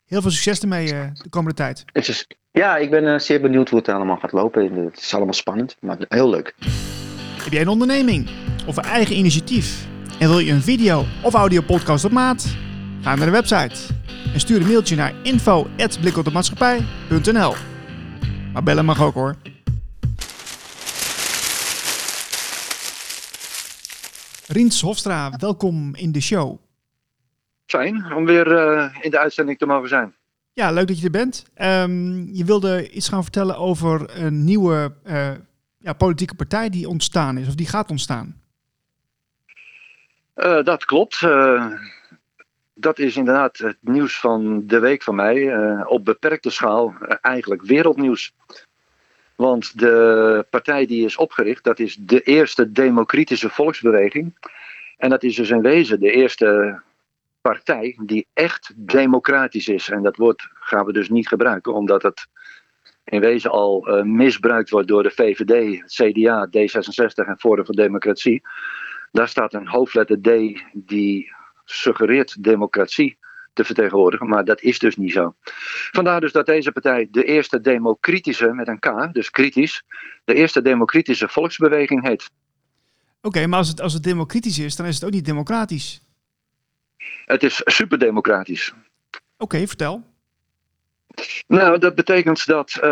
Heel 0.06 0.22
veel 0.22 0.30
succes 0.30 0.60
ermee 0.60 0.92
uh, 0.92 1.06
de 1.12 1.28
komende 1.28 1.56
tijd. 1.56 1.84
Het 1.92 2.08
is, 2.08 2.26
ja, 2.50 2.76
ik 2.76 2.90
ben 2.90 3.04
uh, 3.04 3.18
zeer 3.18 3.40
benieuwd 3.40 3.68
hoe 3.68 3.78
het 3.78 3.88
allemaal 3.88 4.16
gaat 4.16 4.32
lopen. 4.32 4.84
Het 4.84 4.98
is 4.98 5.14
allemaal 5.14 5.34
spannend, 5.34 5.76
maar 5.80 5.96
heel 6.08 6.30
leuk. 6.30 6.54
Heb 7.42 7.52
jij 7.52 7.60
een 7.60 7.68
onderneming 7.68 8.30
of 8.66 8.76
een 8.76 8.84
eigen 8.84 9.16
initiatief 9.16 9.86
en 10.18 10.28
wil 10.28 10.38
je 10.38 10.52
een 10.52 10.62
video 10.62 11.04
of 11.22 11.34
audio 11.34 11.60
podcast 11.60 12.04
op 12.04 12.10
maat? 12.10 12.56
Ga 13.00 13.14
naar 13.14 13.26
de 13.26 13.32
website 13.32 13.76
en 14.34 14.40
stuur 14.40 14.60
een 14.60 14.66
mailtje 14.66 14.96
naar 14.96 15.14
info@blikopdemaatschappij.nl. 15.22 17.54
Maar 18.52 18.62
bellen 18.62 18.84
mag 18.84 19.02
ook 19.02 19.14
hoor. 19.14 19.36
Riens 24.46 24.80
Hofstra, 24.80 25.30
welkom 25.38 25.94
in 25.94 26.12
de 26.12 26.20
show. 26.20 26.58
Fijn 27.66 28.12
om 28.12 28.24
weer 28.24 28.46
uh, 28.46 28.96
in 29.00 29.10
de 29.10 29.18
uitzending 29.18 29.58
te 29.58 29.66
mogen 29.66 29.88
zijn. 29.88 30.14
Ja, 30.52 30.70
leuk 30.70 30.88
dat 30.88 30.98
je 30.98 31.04
er 31.04 31.10
bent. 31.10 31.44
Um, 31.56 32.28
je 32.32 32.44
wilde 32.44 32.90
iets 32.90 33.08
gaan 33.08 33.22
vertellen 33.22 33.56
over 33.56 34.24
een 34.24 34.44
nieuwe 34.44 34.94
uh, 35.06 35.30
ja, 35.78 35.92
politieke 35.92 36.34
partij 36.34 36.68
die 36.68 36.88
ontstaan 36.88 37.38
is, 37.38 37.48
of 37.48 37.54
die 37.54 37.66
gaat 37.66 37.90
ontstaan. 37.90 38.42
Uh, 40.36 40.62
dat 40.62 40.84
klopt. 40.84 41.20
Dat 42.74 42.98
is 42.98 43.16
inderdaad 43.16 43.58
het 43.58 43.76
nieuws 43.80 44.20
van 44.20 44.66
de 44.66 44.78
week 44.78 45.02
van 45.02 45.14
mij. 45.14 45.54
op 45.86 46.04
beperkte 46.04 46.50
schaal 46.50 46.94
eigenlijk 47.20 47.62
wereldnieuws. 47.62 48.34
Want 49.36 49.78
de 49.78 50.46
partij 50.50 50.86
die 50.86 51.04
is 51.04 51.16
opgericht, 51.16 51.64
dat 51.64 51.78
is 51.78 51.96
de 52.00 52.20
eerste 52.20 52.72
democratische 52.72 53.50
volksbeweging. 53.50 54.34
En 54.98 55.10
dat 55.10 55.22
is 55.22 55.34
dus 55.34 55.50
in 55.50 55.62
wezen 55.62 56.00
de 56.00 56.10
eerste 56.10 56.80
partij 57.40 57.98
die 58.02 58.26
echt 58.32 58.72
democratisch 58.76 59.68
is. 59.68 59.88
En 59.88 60.02
dat 60.02 60.16
woord 60.16 60.48
gaan 60.54 60.86
we 60.86 60.92
dus 60.92 61.08
niet 61.08 61.28
gebruiken, 61.28 61.74
omdat 61.74 62.02
het 62.02 62.26
in 63.04 63.20
wezen 63.20 63.50
al 63.50 63.88
uh, 63.88 64.02
misbruikt 64.02 64.70
wordt 64.70 64.88
door 64.88 65.02
de 65.02 65.10
VVD, 65.10 65.82
CDA, 65.86 66.48
D66 66.48 67.28
en 67.28 67.38
Forum 67.38 67.64
voor 67.64 67.74
Democratie. 67.74 68.42
Daar 69.12 69.28
staat 69.28 69.54
een 69.54 69.68
hoofdletter 69.68 70.20
D 70.20 70.30
die 70.72 71.33
suggereert 71.64 72.42
democratie 72.42 73.18
te 73.52 73.64
vertegenwoordigen, 73.64 74.28
maar 74.28 74.44
dat 74.44 74.60
is 74.60 74.78
dus 74.78 74.96
niet 74.96 75.12
zo. 75.12 75.34
Vandaar 75.90 76.20
dus 76.20 76.32
dat 76.32 76.46
deze 76.46 76.72
partij 76.72 77.08
de 77.10 77.24
eerste 77.24 77.60
democratische, 77.60 78.52
met 78.52 78.68
een 78.68 78.78
K, 78.78 79.12
dus 79.12 79.30
kritisch, 79.30 79.82
de 80.24 80.34
eerste 80.34 80.62
democratische 80.62 81.28
volksbeweging 81.28 82.06
heet. 82.06 82.30
Oké, 83.20 83.46
maar 83.46 83.58
als 83.58 83.68
het, 83.68 83.80
als 83.80 83.92
het 83.92 84.02
democratisch 84.02 84.58
is, 84.58 84.76
dan 84.76 84.86
is 84.86 84.94
het 84.94 85.04
ook 85.04 85.10
niet 85.10 85.24
democratisch. 85.24 86.02
Het 87.24 87.42
is 87.42 87.60
superdemocratisch. 87.64 88.74
Oké, 89.36 89.66
vertel. 89.66 90.04
Nou, 91.46 91.78
dat 91.78 91.94
betekent 91.94 92.46
dat 92.46 92.74
uh, 92.76 92.82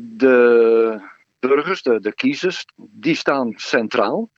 de 0.00 1.00
burgers, 1.38 1.82
de, 1.82 2.00
de 2.00 2.14
kiezers, 2.14 2.64
die 2.76 3.14
staan 3.14 3.52
centraal. 3.56 4.30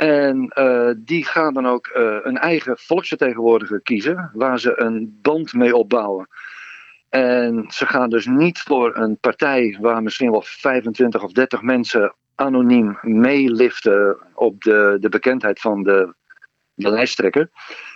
En 0.00 0.52
uh, 0.58 0.90
die 0.96 1.24
gaan 1.24 1.54
dan 1.54 1.66
ook 1.66 1.90
uh, 1.96 2.16
een 2.22 2.38
eigen 2.38 2.78
volksvertegenwoordiger 2.78 3.80
kiezen, 3.80 4.30
waar 4.34 4.60
ze 4.60 4.80
een 4.80 5.18
band 5.22 5.52
mee 5.52 5.76
opbouwen. 5.76 6.28
En 7.08 7.64
ze 7.68 7.86
gaan 7.86 8.10
dus 8.10 8.26
niet 8.26 8.60
voor 8.60 8.96
een 8.96 9.18
partij 9.18 9.78
waar 9.80 10.02
misschien 10.02 10.30
wel 10.30 10.42
25 10.42 11.22
of 11.22 11.32
30 11.32 11.62
mensen 11.62 12.14
anoniem 12.34 12.98
meeliften 13.02 14.18
op 14.34 14.62
de, 14.62 14.96
de 15.00 15.08
bekendheid 15.08 15.60
van 15.60 15.82
de, 15.82 16.14
de 16.74 16.90
lijsttrekker. 16.90 17.50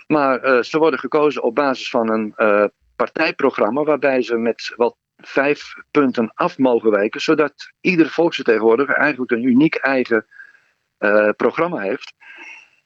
Maar 0.07 0.45
uh, 0.45 0.61
ze 0.61 0.77
worden 0.77 0.99
gekozen 0.99 1.43
op 1.43 1.55
basis 1.55 1.89
van 1.89 2.09
een 2.11 2.33
partijprogramma 2.95 3.83
waarbij 3.83 4.21
ze 4.21 4.37
met 4.37 4.73
wat 4.75 4.95
vijf 5.17 5.73
punten 5.91 6.31
af 6.33 6.57
mogen 6.57 6.91
wijken, 6.91 7.21
zodat 7.21 7.53
ieder 7.81 8.09
volksvertegenwoordiger 8.09 8.95
eigenlijk 8.95 9.31
een 9.31 9.43
uniek 9.43 9.75
eigen 9.75 10.25
uh, 10.99 11.29
programma 11.37 11.79
heeft. 11.79 12.13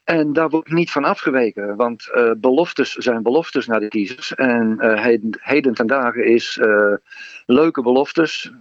En 0.04 0.34
daar 0.34 0.50
wordt 0.50 0.72
niet 0.72 0.92
van 0.92 1.04
afgeweken, 1.04 1.76
want 1.76 2.10
uh, 2.14 2.32
beloftes 2.38 2.94
zijn 2.94 3.24
beloftes 3.24 3.68
naar 3.68 3.80
de 3.80 3.88
kiezers. 3.88 4.36
En 4.36 4.98
heden, 5.00 5.38
heden 5.42 5.74
ten 5.74 5.88
dagen 5.88 6.26
is 6.26 6.60
leuke 7.46 7.82
beloftes, 7.82 8.52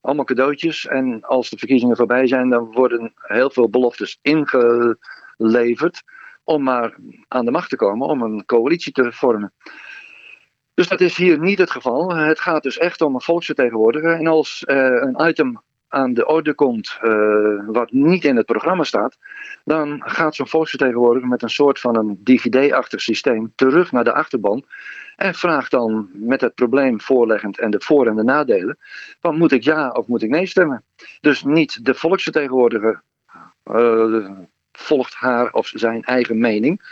allemaal 0.00 0.24
cadeautjes. 0.24 0.86
En 0.86 1.22
als 1.22 1.50
de 1.50 1.58
verkiezingen 1.58 1.96
voorbij 1.96 2.26
zijn, 2.26 2.50
dan 2.50 2.72
worden 2.72 3.12
heel 3.16 3.50
veel 3.50 3.68
beloftes 3.68 4.18
ingeleverd 4.22 6.02
om 6.44 6.62
maar 6.62 6.96
aan 7.28 7.44
de 7.44 7.50
macht 7.50 7.70
te 7.70 7.76
komen, 7.76 8.08
om 8.08 8.22
een 8.22 8.44
coalitie 8.46 8.92
te 8.92 9.12
vormen. 9.12 9.52
Dus 10.74 10.88
dat 10.88 11.00
is 11.00 11.16
hier 11.16 11.38
niet 11.38 11.58
het 11.58 11.70
geval. 11.70 12.14
Het 12.14 12.40
gaat 12.40 12.62
dus 12.62 12.78
echt 12.78 13.00
om 13.00 13.14
een 13.14 13.20
volksvertegenwoordiger. 13.20 14.14
En 14.14 14.26
als 14.26 14.62
een 14.66 15.28
item 15.28 15.62
aan 15.94 16.14
de 16.14 16.26
orde 16.26 16.54
komt 16.54 16.98
uh, 17.02 17.60
wat 17.66 17.92
niet 17.92 18.24
in 18.24 18.36
het 18.36 18.46
programma 18.46 18.84
staat, 18.84 19.16
dan 19.64 20.02
gaat 20.04 20.34
zo'n 20.34 20.48
volksvertegenwoordiger 20.48 21.28
met 21.28 21.42
een 21.42 21.50
soort 21.50 21.80
van 21.80 21.96
een 21.96 22.20
DVD-achtig 22.24 23.00
systeem 23.00 23.52
terug 23.54 23.92
naar 23.92 24.04
de 24.04 24.12
achterban 24.12 24.64
en 25.16 25.34
vraagt 25.34 25.70
dan 25.70 26.10
met 26.12 26.40
het 26.40 26.54
probleem 26.54 27.00
voorleggend 27.00 27.58
en 27.58 27.70
de 27.70 27.80
voor- 27.80 28.06
en 28.06 28.16
de 28.16 28.24
nadelen, 28.24 28.78
van 29.20 29.38
moet 29.38 29.52
ik 29.52 29.62
ja 29.62 29.90
of 29.90 30.06
moet 30.06 30.22
ik 30.22 30.30
nee 30.30 30.46
stemmen? 30.46 30.84
Dus 31.20 31.42
niet 31.42 31.84
de 31.84 31.94
volksvertegenwoordiger 31.94 33.02
uh, 33.64 34.28
volgt 34.78 35.14
haar 35.14 35.52
of 35.52 35.72
zijn 35.74 36.02
eigen 36.02 36.38
mening. 36.38 36.82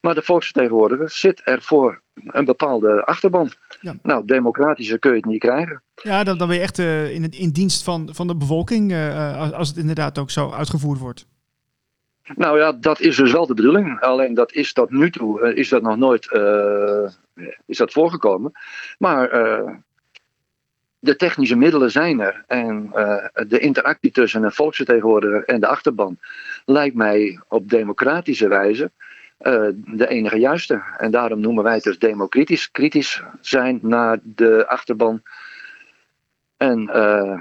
Maar 0.00 0.14
de 0.14 0.22
volksvertegenwoordiger 0.22 1.10
zit 1.10 1.40
er 1.44 1.62
voor 1.62 2.00
een 2.14 2.44
bepaalde 2.44 3.04
achterban. 3.04 3.50
Ja. 3.80 3.94
Nou, 4.02 4.24
democratischer 4.24 4.98
kun 4.98 5.10
je 5.10 5.16
het 5.16 5.24
niet 5.24 5.40
krijgen. 5.40 5.82
Ja, 5.94 6.24
dan, 6.24 6.38
dan 6.38 6.48
ben 6.48 6.56
je 6.56 6.62
echt 6.62 6.78
uh, 6.78 7.14
in, 7.14 7.30
in 7.30 7.50
dienst 7.50 7.82
van, 7.82 8.08
van 8.12 8.26
de 8.26 8.36
bevolking, 8.36 8.92
uh, 8.92 9.52
als 9.52 9.68
het 9.68 9.76
inderdaad 9.76 10.18
ook 10.18 10.30
zo 10.30 10.50
uitgevoerd 10.50 10.98
wordt. 10.98 11.26
Nou 12.34 12.58
ja, 12.58 12.72
dat 12.72 13.00
is 13.00 13.16
dus 13.16 13.32
wel 13.32 13.46
de 13.46 13.54
bedoeling. 13.54 14.00
Alleen 14.00 14.34
dat 14.34 14.52
is 14.52 14.72
tot 14.72 14.90
nu 14.90 15.10
toe 15.10 15.54
is 15.54 15.68
dat 15.68 15.82
nog 15.82 15.96
nooit 15.96 16.28
is 17.66 17.76
dat 17.76 17.92
voorgekomen. 17.92 18.52
Maar 18.98 19.28
de 21.02 21.16
technische 21.16 21.56
middelen 21.56 21.90
zijn 21.90 22.20
er. 22.20 22.44
En 22.46 22.90
de 23.48 23.58
interactie 23.58 24.10
tussen 24.10 24.42
een 24.42 24.52
volksvertegenwoordiger 24.52 25.44
en 25.44 25.60
de 25.60 25.66
achterban 25.66 26.18
lijkt 26.64 26.94
mij 26.94 27.40
op 27.48 27.68
democratische 27.68 28.48
wijze 28.48 28.90
uh, 29.42 29.68
de 29.86 30.08
enige 30.08 30.38
juiste. 30.38 30.82
En 30.96 31.10
daarom 31.10 31.40
noemen 31.40 31.64
wij 31.64 31.74
het 31.74 31.82
dus 31.82 31.98
democritisch. 31.98 32.70
Kritisch 32.70 33.22
zijn 33.40 33.78
naar 33.82 34.18
de 34.22 34.68
achterban. 34.68 35.22
En, 36.56 36.82
uh, 36.82 37.38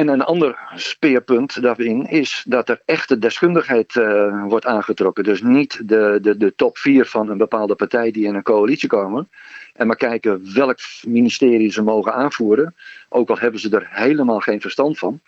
en 0.00 0.08
een 0.08 0.22
ander 0.22 0.58
speerpunt 0.74 1.62
daarin 1.62 2.06
is 2.06 2.44
dat 2.46 2.68
er 2.68 2.82
echte 2.84 3.18
deskundigheid 3.18 3.94
uh, 3.94 4.44
wordt 4.46 4.66
aangetrokken. 4.66 5.24
Dus 5.24 5.42
niet 5.42 5.88
de, 5.88 6.18
de, 6.22 6.36
de 6.36 6.54
top 6.54 6.78
vier 6.78 7.06
van 7.06 7.28
een 7.28 7.38
bepaalde 7.38 7.74
partij 7.74 8.10
die 8.10 8.26
in 8.26 8.34
een 8.34 8.42
coalitie 8.42 8.88
komen. 8.88 9.30
En 9.74 9.86
maar 9.86 9.96
kijken 9.96 10.54
welk 10.54 10.78
ministerie 11.06 11.72
ze 11.72 11.82
mogen 11.82 12.14
aanvoeren. 12.14 12.74
Ook 13.08 13.30
al 13.30 13.38
hebben 13.38 13.60
ze 13.60 13.70
er 13.70 13.86
helemaal 13.90 14.40
geen 14.40 14.60
verstand 14.60 14.98
van. 14.98 15.20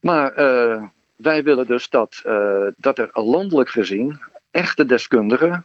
Maar 0.00 0.34
wij 1.16 1.42
willen 1.42 1.66
dus 1.66 1.88
dat, 1.88 2.22
uh, 2.26 2.66
dat 2.76 2.98
er 2.98 3.10
landelijk 3.12 3.70
gezien 3.70 4.20
echte 4.50 4.86
deskundigen 4.86 5.64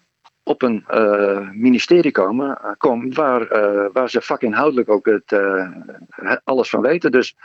op 0.50 0.62
een 0.62 0.86
uh, 0.92 1.50
ministerie 1.52 2.12
komen, 2.12 2.58
uh, 2.64 2.72
komen 2.78 3.14
waar, 3.14 3.48
waar 3.94 4.10
ze 4.10 4.22
vakinhoudelijk 4.22 4.90
ook 4.90 5.06
het, 5.06 5.42
alles 6.44 6.70
van 6.70 6.82
weten. 6.82 7.12
Dus 7.12 7.36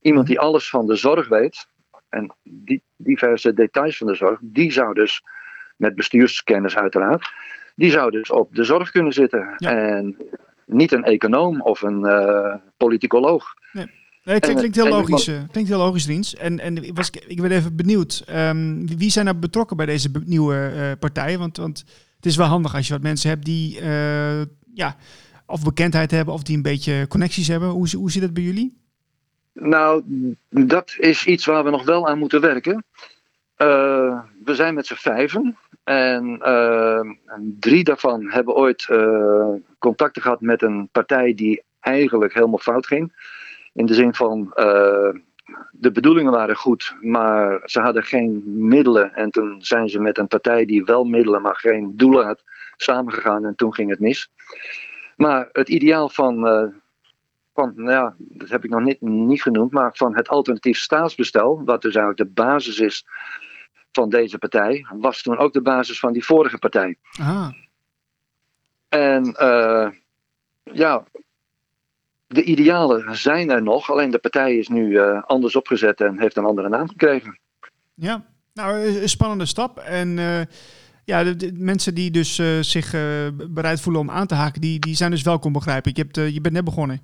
iemand 0.00 0.26
die 0.26 0.40
alles 0.40 0.70
van 0.70 0.86
de 0.86 0.96
zorg 0.96 1.28
weet 1.28 1.66
en 2.08 2.34
die 2.42 2.82
diverse 2.96 3.54
details 3.54 3.96
van 3.96 4.06
de 4.06 4.14
zorg, 4.14 4.38
die 4.42 4.72
zou 4.72 4.94
dus 4.94 5.22
met 5.76 5.94
bestuurskennis 5.94 6.76
uiteraard, 6.76 7.30
die 7.74 7.90
zou 7.90 8.10
dus 8.10 8.30
op 8.30 8.54
de 8.54 8.64
zorg 8.64 8.90
kunnen 8.90 9.12
zitten. 9.12 9.54
Ja. 9.56 9.70
En 9.70 10.16
niet 10.66 10.92
een 10.92 11.04
econoom 11.04 11.60
of 11.60 11.82
een 11.82 12.06
politicoloog. 12.76 13.44
Nee. 13.72 13.90
Nee, 14.24 14.34
het 14.34 14.54
klinkt, 14.54 14.76
heel 14.76 14.88
logisch, 14.88 15.28
uh, 15.28 15.38
klinkt 15.50 15.70
heel 15.70 15.78
logisch, 15.78 16.06
Riens. 16.06 16.36
En, 16.36 16.58
en 16.58 16.84
ik, 16.84 16.96
was, 16.96 17.10
ik 17.10 17.40
ben 17.40 17.50
even 17.50 17.76
benieuwd, 17.76 18.24
um, 18.34 18.86
wie 18.98 19.10
zijn 19.10 19.24
nou 19.24 19.36
betrokken 19.36 19.76
bij 19.76 19.86
deze 19.86 20.10
nieuwe 20.24 20.72
uh, 20.74 20.92
partij? 20.98 21.38
Want, 21.38 21.56
want 21.56 21.84
het 22.20 22.28
is 22.28 22.36
wel 22.36 22.46
handig 22.46 22.74
als 22.74 22.86
je 22.86 22.92
wat 22.92 23.02
mensen 23.02 23.30
hebt 23.30 23.44
die 23.44 23.80
uh, 23.80 24.40
ja, 24.74 24.96
of 25.46 25.64
bekendheid 25.64 26.10
hebben 26.10 26.34
of 26.34 26.42
die 26.42 26.56
een 26.56 26.62
beetje 26.62 27.06
connecties 27.08 27.48
hebben. 27.48 27.68
Hoe, 27.68 27.88
hoe 27.96 28.10
zit 28.10 28.22
het 28.22 28.34
bij 28.34 28.42
jullie? 28.42 28.78
Nou, 29.52 30.02
dat 30.48 30.94
is 30.98 31.26
iets 31.26 31.44
waar 31.44 31.64
we 31.64 31.70
nog 31.70 31.84
wel 31.84 32.08
aan 32.08 32.18
moeten 32.18 32.40
werken. 32.40 32.84
Uh, 33.56 34.20
we 34.44 34.54
zijn 34.54 34.74
met 34.74 34.86
z'n 34.86 34.94
vijven. 34.94 35.56
En 35.84 36.40
uh, 36.42 37.00
drie 37.58 37.84
daarvan 37.84 38.30
hebben 38.30 38.54
ooit 38.54 38.88
contacten 39.78 40.22
gehad 40.22 40.40
met 40.40 40.62
een 40.62 40.88
partij 40.92 41.34
die 41.34 41.62
eigenlijk 41.80 42.34
helemaal 42.34 42.58
fout 42.58 42.86
ging. 42.86 43.28
In 43.72 43.86
de 43.86 43.94
zin 43.94 44.14
van 44.14 44.52
de 45.70 45.92
bedoelingen 45.92 46.32
waren 46.32 46.56
goed, 46.56 46.96
maar 47.00 47.60
ze 47.64 47.80
hadden 47.80 48.02
geen 48.02 48.42
middelen. 48.68 49.14
En 49.14 49.30
toen 49.30 49.62
zijn 49.62 49.88
ze 49.88 50.00
met 50.00 50.18
een 50.18 50.26
partij 50.26 50.64
die 50.64 50.84
wel 50.84 51.04
middelen, 51.04 51.42
maar 51.42 51.56
geen 51.56 51.96
doelen 51.96 52.26
had, 52.26 52.42
samengegaan. 52.76 53.44
En 53.44 53.54
toen 53.54 53.74
ging 53.74 53.90
het 53.90 54.00
mis. 54.00 54.30
Maar 55.16 55.48
het 55.52 55.68
ideaal 55.68 56.08
van, 56.08 56.46
uh, 56.46 56.68
van 57.54 57.72
nou 57.76 57.90
ja, 57.90 58.14
dat 58.18 58.48
heb 58.48 58.64
ik 58.64 58.70
nog 58.70 58.80
niet, 58.80 59.00
niet 59.00 59.42
genoemd, 59.42 59.72
maar 59.72 59.90
van 59.94 60.16
het 60.16 60.28
alternatief 60.28 60.78
staatsbestel, 60.78 61.64
wat 61.64 61.82
dus 61.82 61.94
eigenlijk 61.94 62.28
de 62.28 62.42
basis 62.42 62.78
is 62.78 63.06
van 63.92 64.08
deze 64.08 64.38
partij, 64.38 64.86
was 64.92 65.22
toen 65.22 65.38
ook 65.38 65.52
de 65.52 65.62
basis 65.62 65.98
van 65.98 66.12
die 66.12 66.24
vorige 66.24 66.58
partij. 66.58 66.96
Aha. 67.20 67.54
En 68.88 69.26
uh, 69.40 69.88
ja, 70.62 71.04
de 72.32 72.42
idealen 72.44 73.16
zijn 73.16 73.50
er 73.50 73.62
nog, 73.62 73.90
alleen 73.90 74.10
de 74.10 74.18
partij 74.18 74.56
is 74.56 74.68
nu 74.68 74.90
uh, 74.90 75.22
anders 75.22 75.56
opgezet 75.56 76.00
en 76.00 76.20
heeft 76.20 76.36
een 76.36 76.44
andere 76.44 76.68
naam 76.68 76.88
gekregen. 76.88 77.38
Ja, 77.94 78.24
nou, 78.54 78.76
een 78.76 79.08
spannende 79.08 79.46
stap. 79.46 79.78
En 79.78 80.08
uh, 80.16 80.40
ja, 81.04 81.24
de, 81.24 81.36
de, 81.36 81.52
mensen 81.54 81.94
die 81.94 82.10
dus 82.10 82.38
uh, 82.38 82.60
zich 82.60 82.90
bereid 83.50 83.80
voelen 83.80 84.02
om 84.02 84.10
aan 84.10 84.26
te 84.26 84.34
haken, 84.34 84.60
die, 84.60 84.78
die 84.78 84.94
zijn 84.94 85.10
dus 85.10 85.22
welkom, 85.22 85.52
begrijp 85.52 85.86
ik. 85.86 85.96
Je, 85.96 86.02
hebt, 86.02 86.34
je 86.34 86.40
bent 86.40 86.54
net 86.54 86.64
begonnen. 86.64 87.00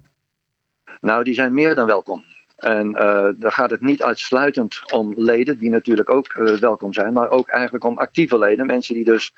Nou, 1.01 1.25
die 1.25 1.35
zijn 1.35 1.55
meer 1.55 1.75
dan 1.75 1.87
welkom. 1.87 2.25
En 2.57 2.93
daar 3.39 3.53
gaat 3.53 3.71
het 3.71 3.81
niet 3.81 4.03
uitsluitend 4.03 4.93
om 4.93 5.13
leden, 5.17 5.59
die 5.59 5.71
natuurlijk 5.71 6.11
ook 6.11 6.33
welkom 6.61 6.93
zijn, 6.93 7.13
maar 7.13 7.31
ook 7.31 7.49
eigenlijk 7.49 7.85
om 7.85 7.99
actieve 7.99 8.39
leden. 8.39 8.67
Mensen 8.67 8.95
die 8.95 9.05
dus 9.05 9.33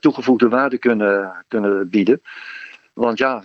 toegevoegde 0.00 0.48
waarde 0.48 0.78
kunnen, 0.78 1.44
kunnen 1.48 1.88
bieden. 1.88 2.20
Want 2.92 3.18
ja, 3.18 3.42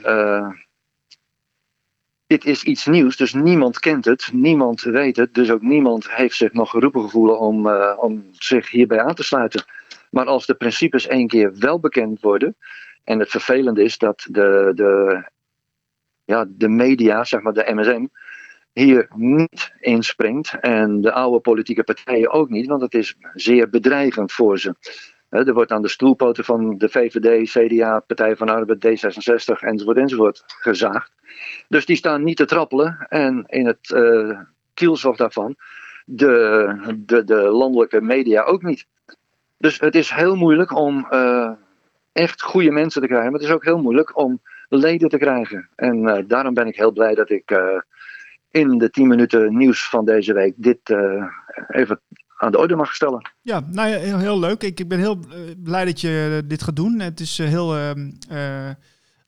dit 2.29 2.45
is 2.45 2.63
iets 2.63 2.85
nieuws, 2.85 3.17
dus 3.17 3.33
niemand 3.33 3.79
kent 3.79 4.05
het, 4.05 4.29
niemand 4.33 4.81
weet 4.81 5.15
het, 5.15 5.33
dus 5.33 5.51
ook 5.51 5.61
niemand 5.61 6.11
heeft 6.11 6.35
zich 6.35 6.53
nog 6.53 6.69
geroepen 6.69 7.01
gevoelen 7.01 7.39
om, 7.39 7.67
uh, 7.67 7.97
om 7.97 8.25
zich 8.31 8.69
hierbij 8.69 9.01
aan 9.01 9.15
te 9.15 9.23
sluiten. 9.23 9.63
Maar 10.09 10.25
als 10.25 10.45
de 10.45 10.53
principes 10.53 11.07
één 11.07 11.27
keer 11.27 11.57
wel 11.59 11.79
bekend 11.79 12.21
worden, 12.21 12.55
en 13.03 13.19
het 13.19 13.29
vervelende 13.29 13.83
is 13.83 13.97
dat 13.97 14.27
de, 14.31 14.71
de, 14.75 15.23
ja, 16.25 16.45
de 16.49 16.67
media, 16.67 17.23
zeg 17.23 17.41
maar 17.41 17.53
de 17.53 17.71
MSM, 17.73 18.05
hier 18.73 19.07
niet 19.15 19.73
inspringt 19.79 20.59
en 20.59 21.01
de 21.01 21.11
oude 21.11 21.39
politieke 21.39 21.83
partijen 21.83 22.31
ook 22.31 22.49
niet, 22.49 22.67
want 22.67 22.81
het 22.81 22.93
is 22.93 23.15
zeer 23.33 23.69
bedreigend 23.69 24.31
voor 24.31 24.59
ze. 24.59 24.75
Er 25.29 25.53
wordt 25.53 25.71
aan 25.71 25.81
de 25.81 25.87
stoelpoten 25.87 26.43
van 26.43 26.77
de 26.77 26.89
VVD, 26.89 27.49
CDA, 27.49 27.99
Partij 27.99 28.35
van 28.35 28.49
Arbeid, 28.49 28.85
D66 28.85 29.59
enzovoort 29.59 29.97
enzovoort 29.97 30.43
gezaagd. 30.47 31.11
Dus 31.67 31.85
die 31.85 31.95
staan 31.95 32.23
niet 32.23 32.37
te 32.37 32.45
trappelen. 32.45 33.05
En 33.09 33.43
in 33.47 33.65
het 33.65 33.89
uh, 33.89 34.39
daarvan 35.15 35.55
de, 36.05 36.93
de, 36.97 37.23
de 37.23 37.35
landelijke 37.35 38.01
media 38.01 38.43
ook 38.43 38.63
niet. 38.63 38.85
Dus 39.57 39.79
het 39.79 39.95
is 39.95 40.09
heel 40.09 40.35
moeilijk 40.35 40.75
om 40.75 41.07
uh, 41.11 41.51
echt 42.11 42.41
goede 42.41 42.71
mensen 42.71 43.01
te 43.01 43.07
krijgen. 43.07 43.31
Maar 43.31 43.39
het 43.39 43.49
is 43.49 43.55
ook 43.55 43.65
heel 43.65 43.81
moeilijk 43.81 44.17
om 44.17 44.41
leden 44.69 45.09
te 45.09 45.17
krijgen. 45.17 45.69
En 45.75 45.97
uh, 46.03 46.17
daarom 46.27 46.53
ben 46.53 46.67
ik 46.67 46.75
heel 46.75 46.91
blij 46.91 47.15
dat 47.15 47.29
ik 47.29 47.61
in 48.51 48.77
de 48.77 48.89
10 48.89 49.07
minuten 49.07 49.57
nieuws 49.57 49.89
van 49.89 50.05
deze 50.05 50.33
week 50.33 50.53
dit 50.55 50.95
even 51.67 51.99
aan 52.39 52.51
de 52.51 52.57
orde 52.57 52.75
mag 52.75 52.95
stellen. 52.95 53.31
Ja, 53.41 53.63
nou 53.71 53.89
ja, 53.89 53.97
heel, 53.97 54.17
heel 54.17 54.39
leuk. 54.39 54.63
Ik, 54.63 54.79
ik 54.79 54.87
ben 54.87 54.99
heel 54.99 55.19
blij 55.57 55.85
dat 55.85 56.01
je 56.01 56.43
dit 56.47 56.63
gaat 56.63 56.75
doen. 56.75 56.99
Het 56.99 57.19
is 57.19 57.37
heel 57.37 57.77
ehm, 57.77 58.11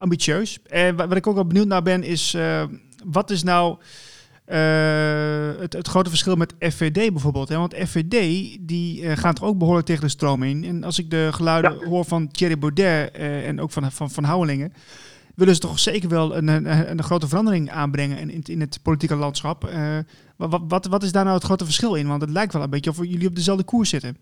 ambitieus. 0.02 0.60
En 0.64 0.96
wat 0.96 1.16
ik 1.16 1.28
ook 1.28 1.36
wel 1.36 1.48
benieuwd 1.48 1.68
naar 1.68 1.82
ben, 1.82 2.04
is 2.04 2.34
uh, 2.34 2.64
wat 3.06 3.30
is 3.30 3.44
nou 3.44 3.78
uh, 4.48 4.58
het, 5.60 5.74
het, 5.74 5.88
grote 5.88 6.10
verschil 6.10 6.36
met 6.36 6.54
FVD 6.60 7.12
bijvoorbeeld? 7.12 7.50
Hè? 7.50 7.58
Want 7.58 7.76
FVD 7.76 8.58
die 8.60 9.16
gaat 9.18 9.38
er 9.38 9.46
ook 9.46 9.58
behoorlijk 9.58 9.86
tegen 9.86 10.04
de 10.04 10.10
stroom 10.10 10.44
in. 10.44 10.64
En 10.64 10.84
als 10.84 11.00
ik 11.00 11.10
de 11.10 11.30
geluiden 11.32 11.80
ja. 11.80 11.86
hoor 11.86 12.06
van 12.06 12.32
Thierry 12.32 12.58
Baudet 12.58 13.12
en 13.12 13.62
ook 13.62 13.72
van, 13.72 13.92
van, 13.92 14.12
van 14.12 14.24
Houwelingen, 14.24 14.74
willen 15.36 15.54
ze 15.54 15.62
toch 15.62 15.80
zeker 15.80 16.10
wel 16.10 16.36
een, 16.36 16.48
een, 16.48 16.92
een 16.92 17.04
grote 17.04 17.28
verandering 17.28 17.72
aanbrengen 17.72 18.30
in, 18.30 18.42
in 18.44 18.62
het 18.62 18.80
politieke 18.82 19.16
landschap. 19.16 19.70
Wat, 20.50 20.86
wat, 20.86 21.04
is 21.04 21.12
daar 21.12 21.24
nou 21.24 21.36
het 21.36 21.46
grote 21.46 21.66
verschil 21.66 21.96
in? 21.96 22.08
Want 22.08 22.22
het 22.22 22.32
lijkt 22.32 22.54
wel 22.54 22.62
een 22.62 22.70
beetje 22.70 22.90
of 22.90 22.98
jullie 22.98 23.28
op 23.28 23.36
dezelfde 23.36 23.64
koers 23.64 23.90
zitten. 23.90 24.18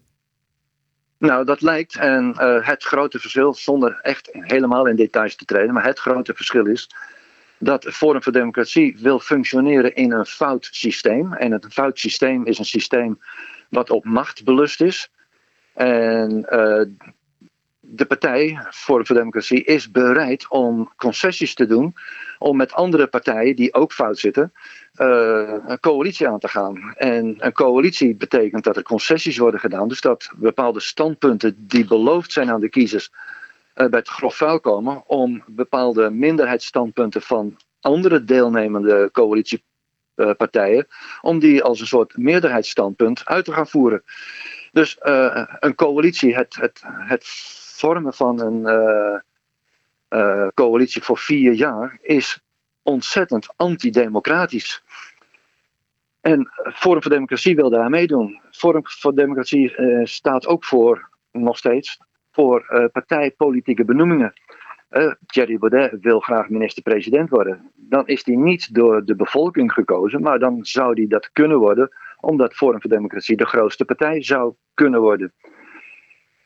Nou, 1.18 1.46
dat 1.46 1.62
lijkt. 1.62 1.96
En 1.96 2.36
uh, 2.40 2.68
het 2.68 2.84
grote 2.84 3.20
verschil, 3.20 3.54
zonder 3.54 4.00
echt 4.02 4.30
helemaal 4.32 4.88
in 4.88 4.96
details 4.96 5.36
te 5.36 5.46
treden, 5.46 5.74
maar 5.74 5.86
het 5.86 6.00
grote 6.00 6.34
verschil 6.34 6.66
is 6.66 6.90
dat 7.58 7.86
Forum 7.86 8.24
voor 8.24 8.32
Democratie 8.32 8.98
wil 9.00 9.20
functioneren 9.20 9.96
in 9.96 10.12
een 10.12 10.26
fout 10.26 10.68
systeem. 10.72 11.34
En 11.34 11.52
een 11.52 11.72
fout 11.72 12.00
systeem 12.00 12.46
is 12.46 12.58
een 12.58 12.66
systeem 12.66 13.20
wat 13.70 13.90
op 13.90 14.06
macht 14.06 14.44
belust 14.44 14.82
is. 14.82 15.12
En 15.74 16.46
uh, 16.50 16.82
de 17.92 18.06
partij, 18.06 18.60
voor 18.70 19.04
Democratie, 19.04 19.64
is 19.64 19.92
bereid 19.92 20.48
om 20.50 20.94
concessies 20.96 21.54
te 21.54 21.66
doen 21.66 21.96
om 22.38 22.58
met 22.58 22.74
andere 22.74 23.08
partijen 23.08 23.56
die 23.56 23.74
ook 23.74 23.94
fout 23.94 24.18
zitten, 24.18 24.54
uh, 24.96 25.54
een 25.66 25.80
coalitie 25.80 26.28
aan 26.28 26.40
te 26.40 26.48
gaan. 26.48 26.94
En 26.96 27.36
een 27.38 27.54
coalitie 27.54 28.16
betekent 28.16 28.64
dat 28.64 28.76
er 28.76 28.84
concessies 28.84 29.38
worden 29.38 29.60
gedaan, 29.60 29.88
dus 29.88 30.02
dat 30.02 30.32
bepaalde 30.36 30.80
standpunten 30.80 31.56
die 31.58 31.86
beloofd 31.86 32.32
zijn 32.32 32.50
aan 32.50 32.60
de 32.60 32.70
kiezers 32.70 33.12
uh, 33.12 33.88
bij 33.88 34.00
het 34.00 34.08
grof 34.08 34.36
vuil 34.36 34.60
komen, 34.60 35.04
om 35.08 35.44
bepaalde 35.48 36.10
minderheidsstandpunten 36.10 37.22
van 37.22 37.58
andere 37.80 38.24
deelnemende 38.24 39.10
coalitiepartijen, 39.12 40.88
om 41.22 41.40
die 41.40 41.64
als 41.64 41.80
een 41.80 41.88
soort 41.88 42.18
meerderheidsstandpunt 42.18 43.26
uit 43.26 43.46
te 43.46 43.54
gaan 43.54 43.68
voeren. 43.68 44.04
Dus 44.72 44.98
uh, 45.04 45.46
een 45.60 45.76
coalitie, 45.76 46.36
het, 46.36 46.56
het, 46.56 46.82
het 46.84 47.24
vormen 47.80 48.14
van 48.14 48.40
een 48.40 48.64
uh, 50.10 50.48
coalitie 50.54 51.04
voor 51.04 51.18
vier 51.18 51.54
jaar 51.54 51.98
is 52.02 52.44
ontzettend 52.82 53.54
antidemocratisch. 53.56 54.84
En 56.22 56.50
Forum 56.74 57.02
voor 57.02 57.12
Democratie 57.12 57.56
wil 57.56 57.70
daar 57.70 57.90
meedoen. 57.90 58.42
Forum 58.52 58.82
voor 58.84 59.16
Democratie 59.16 59.78
uh, 59.78 60.06
staat 60.06 60.48
ook 60.48 60.66
voor, 60.66 61.10
nog 61.32 61.58
steeds, 61.58 62.00
voor 62.32 62.90
partijpolitieke 62.92 63.86
benoemingen. 63.86 64.34
Uh, 64.90 65.14
Thierry 65.26 65.58
Baudet 65.58 65.98
wil 66.02 66.20
graag 66.20 66.50
minister-president 66.50 67.30
worden. 67.30 67.72
Dan 67.76 68.08
is 68.08 68.26
hij 68.26 68.36
niet 68.36 68.74
door 68.74 69.06
de 69.06 69.16
bevolking 69.16 69.74
gekozen, 69.74 70.22
maar 70.22 70.40
dan 70.40 70.66
zou 70.66 70.94
hij 70.94 71.08
dat 71.08 71.32
kunnen 71.32 71.58
worden, 71.58 71.90
omdat 72.20 72.54
Forum 72.54 72.82
voor 72.82 72.90
Democratie 72.90 73.38
de 73.38 73.46
grootste 73.46 73.86
partij 73.86 74.24
zou 74.24 74.54
kunnen 74.74 75.02
worden. 75.02 75.34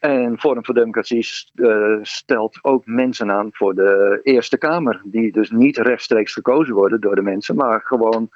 En 0.03 0.39
Forum 0.39 0.65
voor 0.65 0.73
Democratie 0.73 1.27
uh, 1.53 1.97
stelt 2.01 2.59
ook 2.61 2.85
mensen 2.85 3.31
aan 3.31 3.49
voor 3.51 3.75
de 3.75 4.19
Eerste 4.23 4.57
Kamer, 4.57 5.01
die 5.05 5.31
dus 5.31 5.51
niet 5.51 5.77
rechtstreeks 5.77 6.33
gekozen 6.33 6.75
worden 6.75 7.01
door 7.01 7.15
de 7.15 7.21
mensen, 7.21 7.55
maar 7.55 7.81
gewoon 7.81 8.29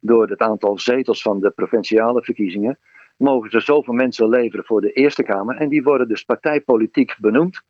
door 0.00 0.28
het 0.28 0.40
aantal 0.40 0.78
zetels 0.78 1.22
van 1.22 1.40
de 1.40 1.50
provinciale 1.50 2.22
verkiezingen, 2.24 2.78
mogen 3.16 3.50
ze 3.50 3.60
zoveel 3.60 3.94
mensen 3.94 4.28
leveren 4.28 4.64
voor 4.64 4.80
de 4.80 4.92
Eerste 4.92 5.22
Kamer. 5.22 5.56
En 5.56 5.68
die 5.68 5.82
worden 5.82 6.08
dus 6.08 6.22
partijpolitiek 6.22 7.16
benoemd. 7.18 7.60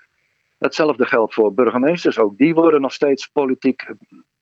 Hetzelfde 0.58 1.06
geldt 1.06 1.34
voor 1.34 1.54
burgemeesters, 1.54 2.18
ook 2.18 2.38
die 2.38 2.54
worden 2.54 2.80
nog 2.80 2.92
steeds 2.92 3.26
politiek, 3.26 3.92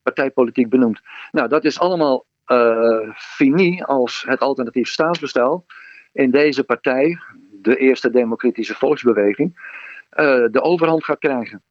partijpolitiek 0.02 0.68
benoemd. 0.68 1.00
Nou, 1.30 1.48
dat 1.48 1.64
is 1.64 1.78
allemaal 1.78 2.26
uh, 2.46 3.14
fini 3.14 3.82
als 3.82 4.24
het 4.26 4.40
alternatief 4.40 4.88
staatsbestel 4.88 5.64
in 6.12 6.30
deze 6.30 6.64
partij, 6.64 7.18
de 7.62 7.76
eerste 7.76 8.10
democratische 8.10 8.74
volksbeweging, 8.74 9.58
uh, 9.58 10.46
de 10.50 10.60
overhand 10.62 11.04
gaat 11.04 11.18
krijgen. 11.18 11.62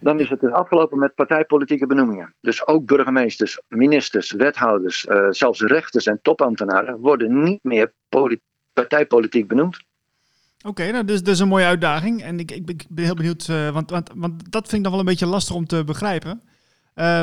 Dan 0.00 0.20
is 0.20 0.28
het 0.28 0.40
dus 0.40 0.52
afgelopen 0.52 0.98
met 0.98 1.14
partijpolitieke 1.14 1.86
benoemingen. 1.86 2.34
Dus 2.40 2.66
ook 2.66 2.86
burgemeesters, 2.86 3.60
ministers, 3.68 4.32
wethouders, 4.32 5.06
uh, 5.06 5.26
zelfs 5.30 5.60
rechters 5.60 6.06
en 6.06 6.18
topambtenaren 6.22 6.98
worden 6.98 7.42
niet 7.42 7.62
meer 7.62 7.92
partijpolitiek 8.72 9.48
benoemd. 9.48 9.86
Oké, 10.66 10.90
nou, 10.90 11.04
dus 11.04 11.22
dat 11.22 11.34
is 11.34 11.40
een 11.40 11.48
mooie 11.48 11.64
uitdaging. 11.64 12.22
En 12.22 12.38
ik, 12.38 12.50
ik, 12.50 12.84
ben 12.88 13.04
heel 13.04 13.14
benieuwd, 13.14 13.48
uh, 13.50 13.70
want, 13.70 13.90
want, 13.90 14.10
want 14.14 14.52
dat 14.52 14.62
vind 14.62 14.76
ik 14.76 14.82
dan 14.82 14.90
wel 14.90 15.00
een 15.00 15.06
beetje 15.06 15.26
lastig 15.26 15.54
om 15.54 15.66
te 15.66 15.84
begrijpen. 15.84 16.42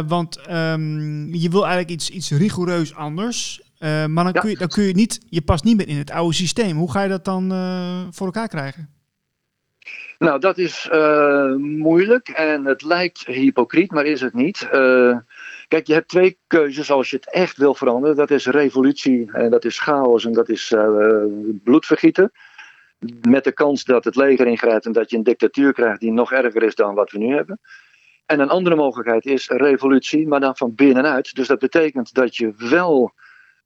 Want 0.07 0.49
um, 0.49 1.34
je 1.34 1.49
wil 1.49 1.65
eigenlijk 1.65 1.89
iets, 1.89 2.09
iets 2.09 2.32
rigoureus 2.32 2.95
anders. 2.95 3.61
Uh, 3.86 4.05
maar 4.05 4.23
dan, 4.23 4.33
ja. 4.33 4.39
kun 4.39 4.49
je, 4.49 4.57
dan 4.57 4.67
kun 4.67 4.83
je 4.83 4.93
niet, 4.93 5.25
je 5.29 5.41
past 5.41 5.63
niet 5.63 5.77
meer 5.77 5.88
in 5.88 5.97
het 5.97 6.11
oude 6.11 6.33
systeem. 6.33 6.77
Hoe 6.77 6.91
ga 6.91 7.03
je 7.03 7.09
dat 7.09 7.25
dan 7.25 7.51
uh, 7.51 8.01
voor 8.09 8.25
elkaar 8.25 8.47
krijgen? 8.47 8.89
Nou, 10.17 10.39
dat 10.39 10.57
is 10.57 10.89
uh, 10.91 11.55
moeilijk 11.55 12.27
en 12.27 12.65
het 12.65 12.81
lijkt 12.81 13.25
hypocriet, 13.25 13.91
maar 13.91 14.05
is 14.05 14.21
het 14.21 14.33
niet. 14.33 14.67
Kijk, 15.67 15.88
je 15.88 15.93
hebt 15.93 16.07
twee 16.07 16.38
keuzes 16.47 16.91
als 16.91 17.09
je 17.09 17.15
het 17.15 17.31
echt 17.31 17.57
wil 17.57 17.75
veranderen. 17.75 18.15
Dat 18.15 18.31
is 18.31 18.45
revolutie 18.45 19.31
en 19.31 19.49
dat 19.49 19.65
is 19.65 19.79
chaos 19.79 20.25
en 20.25 20.33
dat 20.33 20.49
is 20.49 20.71
uh, 20.71 21.23
bloedvergieten. 21.63 22.31
Met 23.27 23.43
de 23.43 23.51
kans 23.51 23.83
dat 23.83 24.03
het 24.03 24.15
leger 24.15 24.47
ingrijpt 24.47 24.86
en 24.86 24.91
dat 24.91 25.09
je 25.09 25.17
een 25.17 25.23
dictatuur 25.23 25.73
krijgt 25.73 25.99
die 25.99 26.11
nog 26.11 26.31
erger 26.31 26.63
is 26.63 26.75
dan 26.75 26.95
wat 26.95 27.11
we 27.11 27.17
nu 27.17 27.36
hebben. 27.36 27.59
En 28.25 28.39
een 28.39 28.49
andere 28.49 28.75
mogelijkheid 28.75 29.25
is 29.25 29.47
revolutie, 29.47 30.27
maar 30.27 30.39
dan 30.39 30.57
van 30.57 30.75
binnenuit. 30.75 31.36
Dus 31.36 31.47
dat 31.47 31.59
betekent 31.59 32.13
dat 32.13 32.36
je 32.36 32.53
wel 32.57 33.13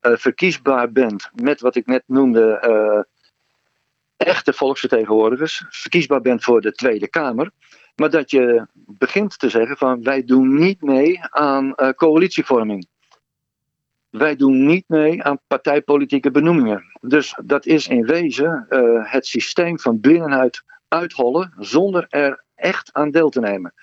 verkiesbaar 0.02 0.92
bent 0.92 1.30
met 1.34 1.62
wat 1.62 1.76
ik 1.76 1.86
net 1.86 2.04
noemde 2.06 2.66
uh, 2.68 3.04
echte 4.28 4.54
volksvertegenwoordigers. 4.54 5.66
Verkiesbaar 5.70 6.22
bent 6.22 6.44
voor 6.44 6.62
de 6.62 6.72
Tweede 6.72 7.08
Kamer. 7.08 7.52
Maar 7.96 8.10
dat 8.10 8.32
je 8.32 8.68
begint 8.74 9.40
te 9.40 9.50
zeggen 9.50 9.78
van 9.78 10.04
wij 10.04 10.24
doen 10.24 10.54
niet 10.54 10.82
mee 10.82 11.20
aan 11.30 11.74
uh, 11.76 11.90
coalitievorming. 11.90 12.88
Wij 14.10 14.36
doen 14.36 14.66
niet 14.66 14.84
mee 14.88 15.24
aan 15.24 15.40
partijpolitieke 15.48 16.32
benoemingen. 16.32 16.84
Dus 17.02 17.36
dat 17.46 17.66
is 17.66 17.88
in 17.88 18.06
wezen 18.06 18.66
het 19.04 19.26
systeem 19.26 19.80
van 19.80 20.00
binnenuit 20.00 20.64
uithollen 20.88 21.54
zonder 21.58 22.06
er 22.10 22.44
echt 22.56 22.94
aan 22.94 23.12
deel 23.12 23.30
te 23.30 23.40
nemen. 23.40 23.74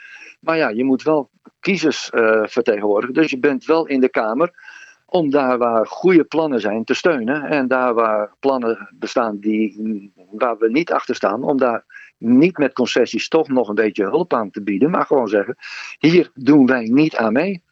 Maar 0.40 0.56
ja, 0.56 0.68
je 0.68 0.84
moet 0.84 1.02
wel 1.02 1.30
kiezers 1.60 2.10
vertegenwoordigen. 2.42 3.14
Dus 3.14 3.30
je 3.30 3.38
bent 3.38 3.64
wel 3.64 3.86
in 3.86 4.00
de 4.00 4.08
Kamer 4.08 4.65
om 5.06 5.30
daar 5.30 5.58
waar 5.58 5.86
goede 5.86 6.24
plannen 6.24 6.60
zijn 6.60 6.84
te 6.84 6.94
steunen. 6.94 7.42
En 7.42 7.68
daar 7.68 7.94
waar 7.94 8.34
plannen 8.40 8.88
bestaan 8.94 9.38
die, 9.38 10.12
waar 10.30 10.58
we 10.58 10.70
niet 10.70 10.92
achter 10.92 11.14
staan, 11.14 11.42
om 11.42 11.58
daar 11.58 11.84
niet 12.18 12.58
met 12.58 12.72
concessies 12.72 13.28
toch 13.28 13.48
nog 13.48 13.68
een 13.68 13.74
beetje 13.74 14.04
hulp 14.04 14.34
aan 14.34 14.50
te 14.50 14.62
bieden. 14.62 14.90
Maar 14.90 15.06
gewoon 15.06 15.28
zeggen, 15.28 15.56
hier 15.98 16.30
doen 16.34 16.66
wij 16.66 16.84
niet 16.84 17.16
aan 17.16 17.32
mee. 17.32 17.62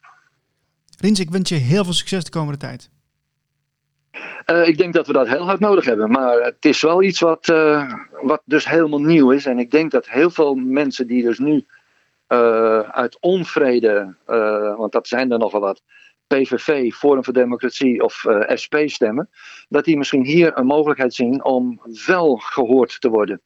Rins, 0.99 1.19
ik 1.19 1.29
wens 1.29 1.49
je 1.49 1.55
heel 1.55 1.83
veel 1.83 1.93
succes 1.93 2.23
de 2.23 2.29
komende 2.29 2.59
tijd. 2.59 2.89
Uh, 4.45 4.67
ik 4.67 4.77
denk 4.77 4.93
dat 4.93 5.07
we 5.07 5.13
dat 5.13 5.27
heel 5.27 5.45
hard 5.45 5.59
nodig 5.59 5.85
hebben. 5.85 6.11
Maar 6.11 6.41
het 6.41 6.65
is 6.65 6.81
wel 6.81 7.03
iets 7.03 7.19
wat, 7.19 7.47
uh, 7.47 7.93
wat 8.21 8.41
dus 8.45 8.69
helemaal 8.69 9.01
nieuw 9.01 9.31
is. 9.31 9.45
En 9.45 9.59
ik 9.59 9.71
denk 9.71 9.91
dat 9.91 10.09
heel 10.09 10.29
veel 10.29 10.55
mensen 10.55 11.07
die 11.07 11.23
dus 11.23 11.39
nu 11.39 11.65
uh, 12.27 12.79
uit 12.79 13.17
onvrede, 13.19 14.15
want 14.77 14.91
dat 14.91 15.07
zijn 15.07 15.31
er 15.31 15.39
nogal 15.39 15.59
wat, 15.59 15.81
PVV, 16.27 16.93
Forum 16.93 17.23
voor 17.23 17.33
Democratie 17.33 18.03
of 18.03 18.23
uh, 18.23 18.55
SP 18.61 18.75
stemmen, 18.85 19.29
dat 19.69 19.85
die 19.85 19.97
misschien 19.97 20.25
hier 20.25 20.57
een 20.57 20.65
mogelijkheid 20.65 21.13
zien 21.13 21.43
om 21.43 21.81
wel 22.05 22.35
gehoord 22.35 23.01
te 23.01 23.09
worden. 23.09 23.41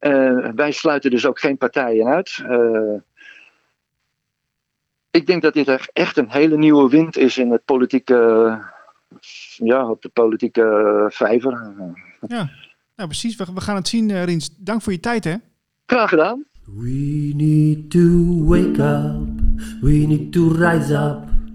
Uh, 0.00 0.48
wij 0.54 0.72
sluiten 0.72 1.10
dus 1.10 1.26
ook 1.26 1.40
geen 1.40 1.56
partijen 1.56 2.06
uit. 2.06 2.38
Uh, 2.48 3.00
ik 5.10 5.26
denk 5.26 5.42
dat 5.42 5.54
dit 5.54 5.90
echt 5.92 6.16
een 6.16 6.30
hele 6.30 6.56
nieuwe 6.56 6.88
wind 6.88 7.16
is 7.16 7.38
in 7.38 7.50
het 7.50 7.64
politieke, 7.64 8.58
ja, 9.56 9.90
op 9.90 10.02
de 10.02 10.08
politieke 10.08 11.06
vijver. 11.12 11.74
Ja, 12.20 12.50
nou 12.96 13.08
precies. 13.08 13.36
We, 13.36 13.44
we 13.54 13.60
gaan 13.60 13.76
het 13.76 13.88
zien, 13.88 14.24
Rins. 14.24 14.56
Dank 14.58 14.82
voor 14.82 14.92
je 14.92 15.00
tijd, 15.00 15.24
hè? 15.24 15.34
Graag 15.86 16.08
gedaan. 16.08 16.44
We 16.66 17.32
need 17.34 17.90
to 17.90 18.44
wake 18.44 18.80
up. 18.80 19.40
We 19.80 20.06
need 20.06 20.32
to 20.32 20.48
rise 20.48 20.94
up. 20.94 21.31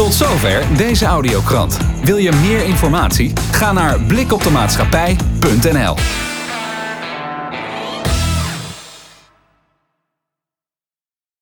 Tot 0.00 0.14
zover 0.14 0.76
deze 0.76 1.04
audiokrant. 1.04 1.78
Wil 2.04 2.16
je 2.16 2.32
meer 2.32 2.64
informatie? 2.64 3.32
Ga 3.50 3.72
naar 3.72 4.00
blikopdemaatschappij.nl 4.00 5.94